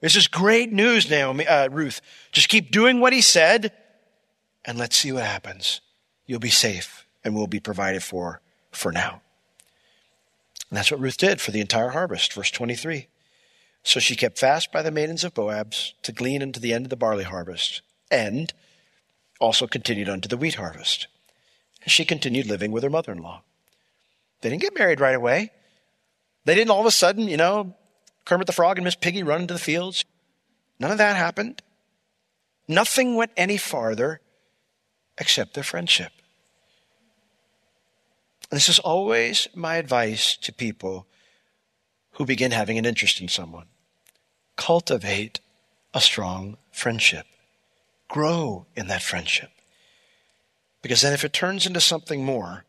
This 0.00 0.16
is 0.16 0.26
great 0.26 0.72
news, 0.72 1.10
Naomi, 1.10 1.46
uh, 1.46 1.68
Ruth. 1.68 2.00
Just 2.32 2.48
keep 2.48 2.70
doing 2.70 2.98
what 2.98 3.12
he 3.12 3.20
said 3.20 3.72
and 4.64 4.78
let's 4.78 4.96
see 4.96 5.12
what 5.12 5.24
happens. 5.24 5.82
You'll 6.24 6.40
be 6.40 6.48
safe 6.48 7.06
and 7.22 7.34
we'll 7.34 7.46
be 7.46 7.60
provided 7.60 8.02
for 8.02 8.40
for 8.70 8.90
now. 8.90 9.21
And 10.72 10.78
that's 10.78 10.90
what 10.90 11.00
Ruth 11.00 11.18
did 11.18 11.38
for 11.38 11.50
the 11.50 11.60
entire 11.60 11.90
harvest. 11.90 12.32
Verse 12.32 12.50
23. 12.50 13.06
So 13.82 14.00
she 14.00 14.16
kept 14.16 14.38
fast 14.38 14.72
by 14.72 14.80
the 14.80 14.90
maidens 14.90 15.22
of 15.22 15.34
Boaz 15.34 15.92
to 16.02 16.12
glean 16.12 16.40
unto 16.40 16.58
the 16.58 16.72
end 16.72 16.86
of 16.86 16.88
the 16.88 16.96
barley 16.96 17.24
harvest, 17.24 17.82
and 18.10 18.50
also 19.38 19.66
continued 19.66 20.08
unto 20.08 20.30
the 20.30 20.36
wheat 20.38 20.54
harvest. 20.54 21.08
And 21.82 21.92
she 21.92 22.06
continued 22.06 22.46
living 22.46 22.72
with 22.72 22.84
her 22.84 22.88
mother 22.88 23.12
in 23.12 23.18
law. 23.18 23.42
They 24.40 24.48
didn't 24.48 24.62
get 24.62 24.78
married 24.78 24.98
right 24.98 25.14
away. 25.14 25.50
They 26.46 26.54
didn't 26.54 26.70
all 26.70 26.80
of 26.80 26.86
a 26.86 26.90
sudden, 26.90 27.28
you 27.28 27.36
know, 27.36 27.74
Kermit 28.24 28.46
the 28.46 28.54
Frog 28.54 28.78
and 28.78 28.86
Miss 28.86 28.94
Piggy 28.94 29.22
run 29.22 29.42
into 29.42 29.52
the 29.52 29.60
fields. 29.60 30.06
None 30.80 30.90
of 30.90 30.96
that 30.96 31.16
happened. 31.16 31.60
Nothing 32.66 33.16
went 33.16 33.32
any 33.36 33.58
farther 33.58 34.22
except 35.18 35.52
their 35.52 35.64
friendship. 35.64 36.12
And 38.52 38.58
this 38.58 38.68
is 38.68 38.78
always 38.80 39.48
my 39.54 39.76
advice 39.76 40.36
to 40.36 40.52
people 40.52 41.06
who 42.12 42.26
begin 42.26 42.50
having 42.50 42.76
an 42.76 42.84
interest 42.84 43.18
in 43.18 43.28
someone. 43.28 43.64
Cultivate 44.56 45.40
a 45.94 46.02
strong 46.02 46.58
friendship. 46.70 47.24
Grow 48.08 48.66
in 48.76 48.88
that 48.88 49.00
friendship. 49.00 49.48
Because 50.82 51.00
then, 51.00 51.14
if 51.14 51.24
it 51.24 51.32
turns 51.32 51.66
into 51.66 51.80
something 51.80 52.26
more, 52.26 52.66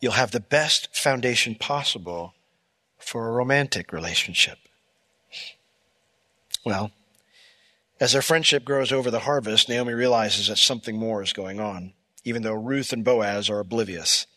you'll 0.00 0.12
have 0.12 0.30
the 0.30 0.38
best 0.38 0.94
foundation 0.96 1.56
possible 1.56 2.32
for 2.98 3.26
a 3.26 3.32
romantic 3.32 3.92
relationship. 3.92 4.58
Well, 6.64 6.92
as 7.98 8.12
their 8.12 8.22
friendship 8.22 8.64
grows 8.64 8.92
over 8.92 9.10
the 9.10 9.20
harvest, 9.20 9.68
Naomi 9.68 9.92
realizes 9.92 10.46
that 10.46 10.58
something 10.58 10.96
more 10.96 11.20
is 11.20 11.32
going 11.32 11.58
on, 11.58 11.94
even 12.22 12.42
though 12.42 12.54
Ruth 12.54 12.92
and 12.92 13.02
Boaz 13.02 13.50
are 13.50 13.58
oblivious. 13.58 14.28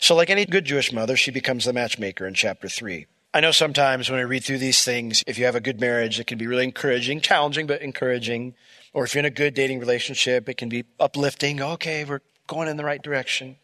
So, 0.00 0.14
like 0.14 0.30
any 0.30 0.46
good 0.46 0.64
Jewish 0.64 0.92
mother, 0.92 1.16
she 1.16 1.30
becomes 1.30 1.66
the 1.66 1.72
matchmaker 1.74 2.26
in 2.26 2.34
chapter 2.34 2.68
3. 2.68 3.06
I 3.32 3.40
know 3.40 3.52
sometimes 3.52 4.10
when 4.10 4.18
I 4.18 4.22
read 4.22 4.42
through 4.42 4.58
these 4.58 4.82
things, 4.82 5.22
if 5.26 5.38
you 5.38 5.44
have 5.44 5.54
a 5.54 5.60
good 5.60 5.80
marriage, 5.80 6.18
it 6.18 6.26
can 6.26 6.38
be 6.38 6.46
really 6.46 6.64
encouraging, 6.64 7.20
challenging, 7.20 7.66
but 7.66 7.82
encouraging. 7.82 8.54
Or 8.92 9.04
if 9.04 9.14
you're 9.14 9.20
in 9.20 9.26
a 9.26 9.30
good 9.30 9.54
dating 9.54 9.78
relationship, 9.78 10.48
it 10.48 10.56
can 10.56 10.68
be 10.68 10.84
uplifting. 10.98 11.62
Okay, 11.62 12.04
we're 12.04 12.22
going 12.48 12.66
in 12.66 12.76
the 12.76 12.84
right 12.84 13.00
direction. 13.00 13.56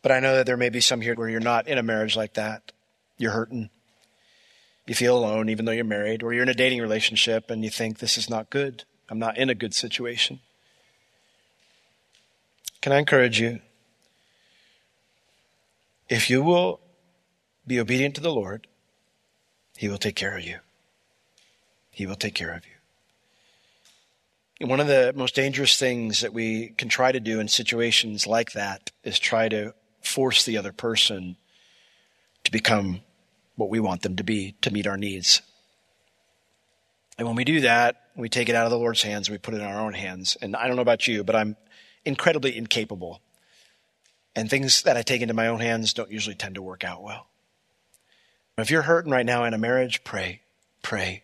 But 0.00 0.12
I 0.12 0.20
know 0.20 0.36
that 0.36 0.46
there 0.46 0.56
may 0.56 0.70
be 0.70 0.80
some 0.80 1.00
here 1.00 1.14
where 1.14 1.28
you're 1.28 1.40
not 1.40 1.68
in 1.68 1.76
a 1.76 1.82
marriage 1.82 2.16
like 2.16 2.34
that. 2.34 2.72
You're 3.18 3.32
hurting. 3.32 3.68
You 4.86 4.94
feel 4.94 5.18
alone 5.18 5.50
even 5.50 5.66
though 5.66 5.72
you're 5.72 5.84
married, 5.84 6.22
or 6.22 6.32
you're 6.32 6.44
in 6.44 6.48
a 6.48 6.54
dating 6.54 6.80
relationship 6.80 7.50
and 7.50 7.62
you 7.64 7.70
think, 7.70 7.98
this 7.98 8.16
is 8.16 8.30
not 8.30 8.48
good. 8.48 8.84
I'm 9.10 9.18
not 9.18 9.36
in 9.36 9.50
a 9.50 9.54
good 9.54 9.74
situation. 9.74 10.40
Can 12.80 12.92
I 12.92 12.98
encourage 12.98 13.40
you? 13.40 13.60
If 16.08 16.30
you 16.30 16.42
will 16.42 16.80
be 17.66 17.78
obedient 17.78 18.14
to 18.14 18.20
the 18.20 18.32
Lord, 18.32 18.66
He 19.76 19.88
will 19.88 19.98
take 19.98 20.16
care 20.16 20.36
of 20.36 20.44
you. 20.44 20.58
He 21.90 22.06
will 22.06 22.16
take 22.16 22.34
care 22.34 22.52
of 22.52 22.64
you. 22.64 24.66
one 24.66 24.80
of 24.80 24.86
the 24.86 25.12
most 25.14 25.34
dangerous 25.34 25.76
things 25.76 26.20
that 26.20 26.32
we 26.32 26.68
can 26.70 26.88
try 26.88 27.12
to 27.12 27.20
do 27.20 27.40
in 27.40 27.48
situations 27.48 28.26
like 28.26 28.52
that 28.52 28.90
is 29.04 29.18
try 29.18 29.48
to 29.48 29.74
force 30.00 30.44
the 30.44 30.56
other 30.56 30.72
person 30.72 31.36
to 32.44 32.50
become 32.50 33.00
what 33.56 33.68
we 33.68 33.80
want 33.80 34.02
them 34.02 34.16
to 34.16 34.24
be 34.24 34.52
to 34.62 34.70
meet 34.70 34.86
our 34.86 34.96
needs. 34.96 35.42
And 37.18 37.26
when 37.26 37.36
we 37.36 37.44
do 37.44 37.60
that, 37.60 37.96
we 38.16 38.28
take 38.28 38.48
it 38.48 38.54
out 38.54 38.64
of 38.64 38.70
the 38.70 38.78
Lord's 38.78 39.02
hands 39.02 39.28
and 39.28 39.34
we 39.34 39.38
put 39.38 39.54
it 39.54 39.60
in 39.60 39.66
our 39.66 39.80
own 39.80 39.92
hands. 39.92 40.36
And 40.40 40.56
I 40.56 40.66
don't 40.66 40.76
know 40.76 40.82
about 40.82 41.06
you, 41.06 41.24
but 41.24 41.36
I'm 41.36 41.56
incredibly 42.04 42.56
incapable. 42.56 43.20
And 44.34 44.48
things 44.48 44.82
that 44.82 44.96
I 44.96 45.02
take 45.02 45.22
into 45.22 45.34
my 45.34 45.48
own 45.48 45.60
hands 45.60 45.92
don't 45.92 46.10
usually 46.10 46.36
tend 46.36 46.54
to 46.54 46.62
work 46.62 46.84
out 46.84 47.02
well. 47.02 47.26
If 48.56 48.70
you're 48.70 48.82
hurting 48.82 49.12
right 49.12 49.26
now 49.26 49.44
in 49.44 49.54
a 49.54 49.58
marriage, 49.58 50.02
pray, 50.04 50.42
pray. 50.82 51.22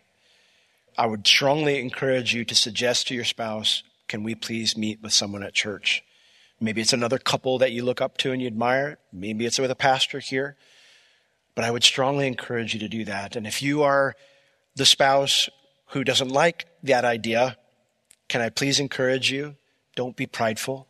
I 0.97 1.05
would 1.05 1.27
strongly 1.27 1.79
encourage 1.79 2.33
you 2.33 2.45
to 2.45 2.55
suggest 2.55 3.07
to 3.07 3.15
your 3.15 3.25
spouse, 3.25 3.83
can 4.07 4.23
we 4.23 4.35
please 4.35 4.77
meet 4.77 5.01
with 5.01 5.11
someone 5.11 5.43
at 5.43 5.53
church? 5.53 6.03
Maybe 6.59 6.79
it's 6.79 6.93
another 6.93 7.17
couple 7.17 7.57
that 7.57 7.73
you 7.73 7.83
look 7.83 7.99
up 7.99 8.17
to 8.19 8.31
and 8.31 8.41
you 8.41 8.47
admire. 8.47 8.97
Maybe 9.11 9.45
it's 9.45 9.59
with 9.59 9.71
a 9.71 9.75
pastor 9.75 10.19
here. 10.19 10.55
But 11.53 11.65
I 11.65 11.71
would 11.71 11.83
strongly 11.83 12.27
encourage 12.27 12.73
you 12.73 12.79
to 12.79 12.87
do 12.87 13.03
that. 13.05 13.35
And 13.35 13.45
if 13.45 13.61
you 13.61 13.83
are 13.83 14.15
the 14.75 14.85
spouse 14.85 15.49
who 15.87 16.03
doesn't 16.03 16.29
like 16.29 16.65
that 16.83 17.03
idea, 17.03 17.57
can 18.29 18.41
I 18.41 18.49
please 18.49 18.79
encourage 18.79 19.31
you? 19.31 19.55
Don't 19.95 20.15
be 20.15 20.25
prideful. 20.25 20.87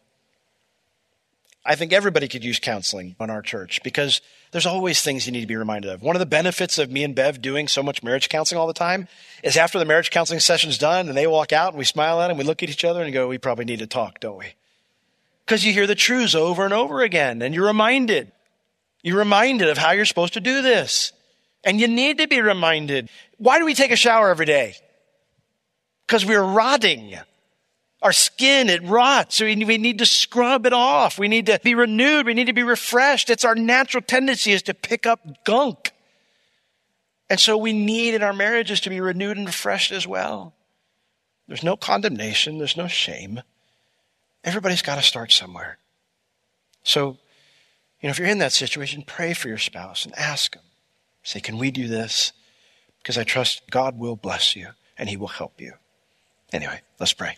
I 1.65 1.75
think 1.75 1.93
everybody 1.93 2.27
could 2.27 2.43
use 2.43 2.59
counseling 2.59 3.15
on 3.19 3.31
our 3.31 3.41
church 3.41 3.81
because 3.83 4.21
there's 4.51 4.67
always 4.67 5.01
things 5.01 5.25
you 5.25 5.31
need 5.31 5.41
to 5.41 5.47
be 5.47 5.55
reminded 5.55 5.89
of. 5.89 6.03
One 6.03 6.15
of 6.15 6.19
the 6.19 6.27
benefits 6.27 6.77
of 6.77 6.91
me 6.91 7.03
and 7.03 7.15
Bev 7.15 7.41
doing 7.41 7.67
so 7.67 7.81
much 7.81 8.03
marriage 8.03 8.29
counseling 8.29 8.59
all 8.59 8.67
the 8.67 8.73
time 8.73 9.07
is 9.41 9.57
after 9.57 9.79
the 9.79 9.85
marriage 9.85 10.11
counseling 10.11 10.39
session's 10.39 10.77
done 10.77 11.09
and 11.09 11.17
they 11.17 11.25
walk 11.25 11.51
out 11.51 11.69
and 11.69 11.79
we 11.79 11.83
smile 11.83 12.21
at 12.21 12.27
them, 12.27 12.37
we 12.37 12.43
look 12.43 12.61
at 12.61 12.69
each 12.69 12.85
other 12.85 13.01
and 13.01 13.11
go, 13.11 13.27
we 13.27 13.39
probably 13.39 13.65
need 13.65 13.79
to 13.79 13.87
talk, 13.87 14.19
don't 14.19 14.37
we? 14.37 14.53
Because 15.43 15.65
you 15.65 15.73
hear 15.73 15.87
the 15.87 15.95
truths 15.95 16.35
over 16.35 16.65
and 16.65 16.73
over 16.73 17.01
again 17.01 17.41
and 17.41 17.55
you're 17.55 17.65
reminded. 17.65 18.31
You're 19.01 19.17
reminded 19.17 19.69
of 19.69 19.79
how 19.79 19.91
you're 19.91 20.05
supposed 20.05 20.33
to 20.33 20.41
do 20.41 20.61
this. 20.61 21.13
And 21.63 21.79
you 21.79 21.87
need 21.87 22.19
to 22.19 22.27
be 22.27 22.41
reminded. 22.41 23.09
Why 23.37 23.57
do 23.57 23.65
we 23.65 23.73
take 23.73 23.91
a 23.91 23.95
shower 23.95 24.29
every 24.29 24.45
day? 24.45 24.75
Because 26.05 26.25
we're 26.25 26.43
rotting. 26.43 27.17
Our 28.05 28.13
skin, 28.13 28.69
it 28.69 28.83
rots. 28.83 29.41
We 29.41 29.55
need 29.55 29.97
to 29.97 30.05
scrub 30.05 30.67
it 30.67 30.73
off. 30.73 31.17
We 31.17 31.27
need 31.27 31.47
to 31.47 31.59
be 31.63 31.73
renewed. 31.73 32.27
We 32.27 32.35
need 32.35 32.45
to 32.45 32.53
be 32.53 32.61
refreshed. 32.61 33.31
It's 33.31 33.43
our 33.43 33.55
natural 33.55 34.03
tendency 34.03 34.51
is 34.51 34.61
to 34.61 34.75
pick 34.75 35.07
up 35.07 35.43
gunk. 35.43 35.91
And 37.31 37.39
so 37.39 37.57
we 37.57 37.73
need 37.73 38.13
in 38.13 38.21
our 38.21 38.31
marriages 38.31 38.79
to 38.81 38.91
be 38.91 39.01
renewed 39.01 39.37
and 39.37 39.47
refreshed 39.47 39.91
as 39.91 40.07
well. 40.07 40.53
There's 41.47 41.63
no 41.63 41.75
condemnation. 41.75 42.59
There's 42.59 42.77
no 42.77 42.87
shame. 42.87 43.41
Everybody's 44.43 44.83
got 44.83 44.97
to 44.97 45.01
start 45.01 45.31
somewhere. 45.31 45.79
So 46.83 47.17
you 48.01 48.07
know, 48.07 48.11
if 48.11 48.19
you're 48.19 48.27
in 48.27 48.37
that 48.37 48.53
situation, 48.53 49.01
pray 49.01 49.33
for 49.33 49.47
your 49.47 49.57
spouse 49.57 50.05
and 50.05 50.13
ask 50.13 50.53
them. 50.53 50.61
Say, 51.23 51.39
can 51.39 51.57
we 51.57 51.71
do 51.71 51.87
this? 51.87 52.33
Because 52.99 53.17
I 53.17 53.23
trust 53.23 53.63
God 53.71 53.97
will 53.97 54.15
bless 54.15 54.55
you 54.55 54.67
and 54.95 55.09
he 55.09 55.17
will 55.17 55.27
help 55.27 55.59
you. 55.59 55.73
Anyway, 56.53 56.81
let's 56.99 57.13
pray. 57.13 57.37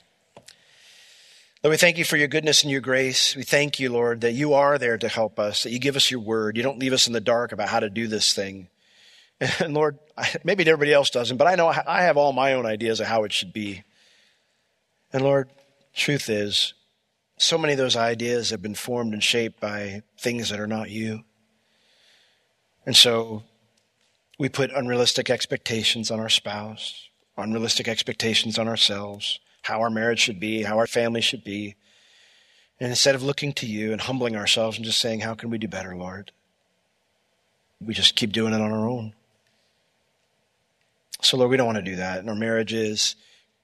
Lord, 1.63 1.71
we 1.71 1.77
thank 1.77 1.97
you 1.97 2.05
for 2.05 2.17
your 2.17 2.27
goodness 2.27 2.61
and 2.61 2.71
your 2.71 2.81
grace. 2.81 3.35
We 3.35 3.41
thank 3.41 3.79
you, 3.79 3.91
Lord, 3.91 4.21
that 4.21 4.33
you 4.33 4.53
are 4.53 4.77
there 4.77 4.97
to 4.97 5.07
help 5.07 5.39
us, 5.39 5.63
that 5.63 5.71
you 5.71 5.79
give 5.79 5.95
us 5.95 6.11
your 6.11 6.19
word. 6.19 6.55
You 6.55 6.61
don't 6.61 6.77
leave 6.77 6.93
us 6.93 7.07
in 7.07 7.13
the 7.13 7.19
dark 7.19 7.51
about 7.51 7.69
how 7.69 7.79
to 7.79 7.89
do 7.89 8.07
this 8.07 8.33
thing. 8.33 8.69
And 9.59 9.75
Lord, 9.75 9.99
maybe 10.43 10.63
everybody 10.67 10.91
else 10.91 11.11
doesn't, 11.11 11.37
but 11.37 11.45
I 11.45 11.53
know 11.53 11.67
I 11.67 12.01
have 12.01 12.17
all 12.17 12.33
my 12.33 12.53
own 12.53 12.65
ideas 12.65 12.99
of 12.99 13.05
how 13.05 13.23
it 13.23 13.31
should 13.31 13.53
be. 13.53 13.83
And 15.13 15.21
Lord, 15.21 15.49
truth 15.93 16.27
is, 16.27 16.73
so 17.37 17.55
many 17.55 17.73
of 17.73 17.77
those 17.77 17.95
ideas 17.95 18.49
have 18.49 18.63
been 18.63 18.73
formed 18.73 19.13
and 19.13 19.23
shaped 19.23 19.59
by 19.59 20.01
things 20.17 20.49
that 20.49 20.59
are 20.59 20.65
not 20.65 20.89
you. 20.89 21.23
And 22.83 22.95
so 22.95 23.43
we 24.39 24.49
put 24.49 24.71
unrealistic 24.71 25.29
expectations 25.29 26.09
on 26.09 26.19
our 26.19 26.29
spouse, 26.29 27.09
unrealistic 27.37 27.87
expectations 27.87 28.57
on 28.57 28.67
ourselves, 28.67 29.39
how 29.67 29.81
our 29.81 29.89
marriage 29.89 30.21
should 30.21 30.39
be, 30.39 30.63
how 30.63 30.77
our 30.77 30.87
family 30.87 31.19
should 31.19 31.43
be. 31.43 31.75
And 32.79 32.89
instead 32.89 33.15
of 33.15 33.23
looking 33.23 33.51
to 33.53 33.65
you 33.65 33.91
and 33.91 33.99
humbling 33.99 34.37
ourselves 34.37 34.77
and 34.77 34.85
just 34.85 34.99
saying, 34.99 35.19
How 35.19 35.35
can 35.35 35.49
we 35.49 35.57
do 35.57 35.67
better, 35.67 35.93
Lord? 35.93 36.31
We 37.81 37.93
just 37.93 38.15
keep 38.15 38.31
doing 38.31 38.53
it 38.53 38.61
on 38.61 38.71
our 38.71 38.87
own. 38.87 39.13
So, 41.21 41.35
Lord, 41.35 41.51
we 41.51 41.57
don't 41.57 41.65
want 41.65 41.79
to 41.79 41.81
do 41.81 41.97
that 41.97 42.19
in 42.19 42.29
our 42.29 42.35
marriages, 42.35 43.17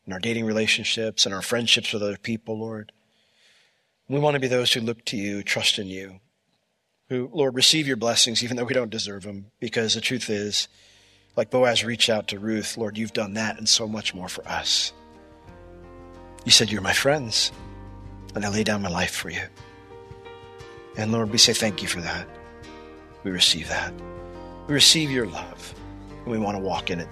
in 0.05 0.11
our 0.11 0.19
dating 0.19 0.45
relationships, 0.45 1.25
in 1.25 1.31
our 1.31 1.41
friendships 1.41 1.93
with 1.93 2.03
other 2.03 2.17
people, 2.17 2.59
Lord. 2.59 2.91
We 4.09 4.19
want 4.19 4.33
to 4.33 4.41
be 4.41 4.49
those 4.49 4.73
who 4.73 4.81
look 4.81 5.05
to 5.05 5.17
you, 5.17 5.41
trust 5.41 5.79
in 5.79 5.87
you, 5.87 6.19
who, 7.07 7.29
Lord, 7.31 7.55
receive 7.55 7.87
your 7.87 7.95
blessings 7.95 8.43
even 8.43 8.57
though 8.57 8.65
we 8.65 8.73
don't 8.73 8.89
deserve 8.89 9.23
them, 9.23 9.51
because 9.61 9.93
the 9.93 10.01
truth 10.01 10.29
is, 10.29 10.67
like 11.37 11.49
Boaz 11.49 11.85
reached 11.85 12.09
out 12.09 12.27
to 12.27 12.39
Ruth, 12.39 12.77
Lord, 12.77 12.97
you've 12.97 13.13
done 13.13 13.35
that 13.35 13.57
and 13.57 13.69
so 13.69 13.87
much 13.87 14.13
more 14.13 14.27
for 14.27 14.45
us. 14.45 14.91
You 16.45 16.51
said, 16.51 16.71
You're 16.71 16.81
my 16.81 16.93
friends, 16.93 17.51
and 18.35 18.45
I 18.45 18.49
lay 18.49 18.63
down 18.63 18.81
my 18.81 18.89
life 18.89 19.13
for 19.13 19.29
you. 19.29 19.41
And 20.97 21.11
Lord, 21.11 21.31
we 21.31 21.37
say 21.37 21.53
thank 21.53 21.81
you 21.81 21.87
for 21.87 22.01
that. 22.01 22.27
We 23.23 23.31
receive 23.31 23.69
that. 23.69 23.93
We 24.67 24.73
receive 24.73 25.09
your 25.09 25.27
love, 25.27 25.73
and 26.23 26.27
we 26.27 26.37
want 26.37 26.57
to 26.57 26.63
walk 26.63 26.89
in 26.89 26.99
it. 26.99 27.07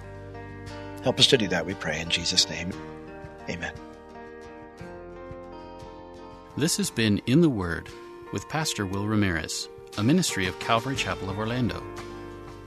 Help 1.02 1.18
us 1.18 1.26
to 1.28 1.38
do 1.38 1.48
that, 1.48 1.66
we 1.66 1.74
pray, 1.74 2.00
in 2.00 2.10
Jesus' 2.10 2.48
name. 2.48 2.72
Amen. 3.48 3.72
This 6.56 6.76
has 6.76 6.90
been 6.90 7.20
In 7.26 7.40
the 7.40 7.48
Word 7.48 7.88
with 8.32 8.48
Pastor 8.48 8.86
Will 8.86 9.08
Ramirez, 9.08 9.68
a 9.96 10.02
ministry 10.02 10.46
of 10.46 10.58
Calvary 10.58 10.94
Chapel 10.94 11.30
of 11.30 11.38
Orlando. 11.38 11.82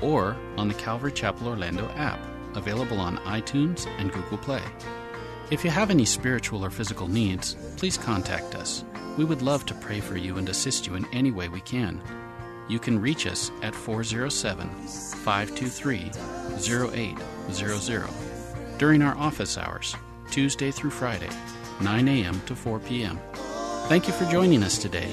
or 0.00 0.36
on 0.56 0.68
the 0.68 0.74
Calvary 0.74 1.12
Chapel 1.12 1.48
Orlando 1.48 1.88
app, 1.90 2.18
available 2.54 2.98
on 2.98 3.18
iTunes 3.18 3.86
and 3.98 4.12
Google 4.12 4.38
Play. 4.38 4.62
If 5.50 5.64
you 5.64 5.70
have 5.70 5.90
any 5.90 6.04
spiritual 6.04 6.64
or 6.64 6.70
physical 6.70 7.08
needs, 7.08 7.56
please 7.76 7.96
contact 7.96 8.54
us. 8.54 8.84
We 9.16 9.24
would 9.24 9.42
love 9.42 9.66
to 9.66 9.74
pray 9.74 10.00
for 10.00 10.16
you 10.16 10.38
and 10.38 10.48
assist 10.48 10.86
you 10.86 10.94
in 10.94 11.06
any 11.12 11.30
way 11.30 11.48
we 11.48 11.60
can. 11.60 12.00
You 12.68 12.78
can 12.78 13.00
reach 13.00 13.26
us 13.26 13.50
at 13.62 13.74
407 13.74 14.68
523 15.24 16.10
0800 16.56 18.08
during 18.78 19.02
our 19.02 19.16
office 19.16 19.58
hours, 19.58 19.94
Tuesday 20.30 20.70
through 20.70 20.90
Friday, 20.90 21.28
9 21.80 22.08
a.m. 22.08 22.40
to 22.46 22.56
4 22.56 22.78
p.m. 22.80 23.18
Thank 23.88 24.06
you 24.06 24.14
for 24.14 24.24
joining 24.30 24.62
us 24.62 24.78
today. 24.78 25.12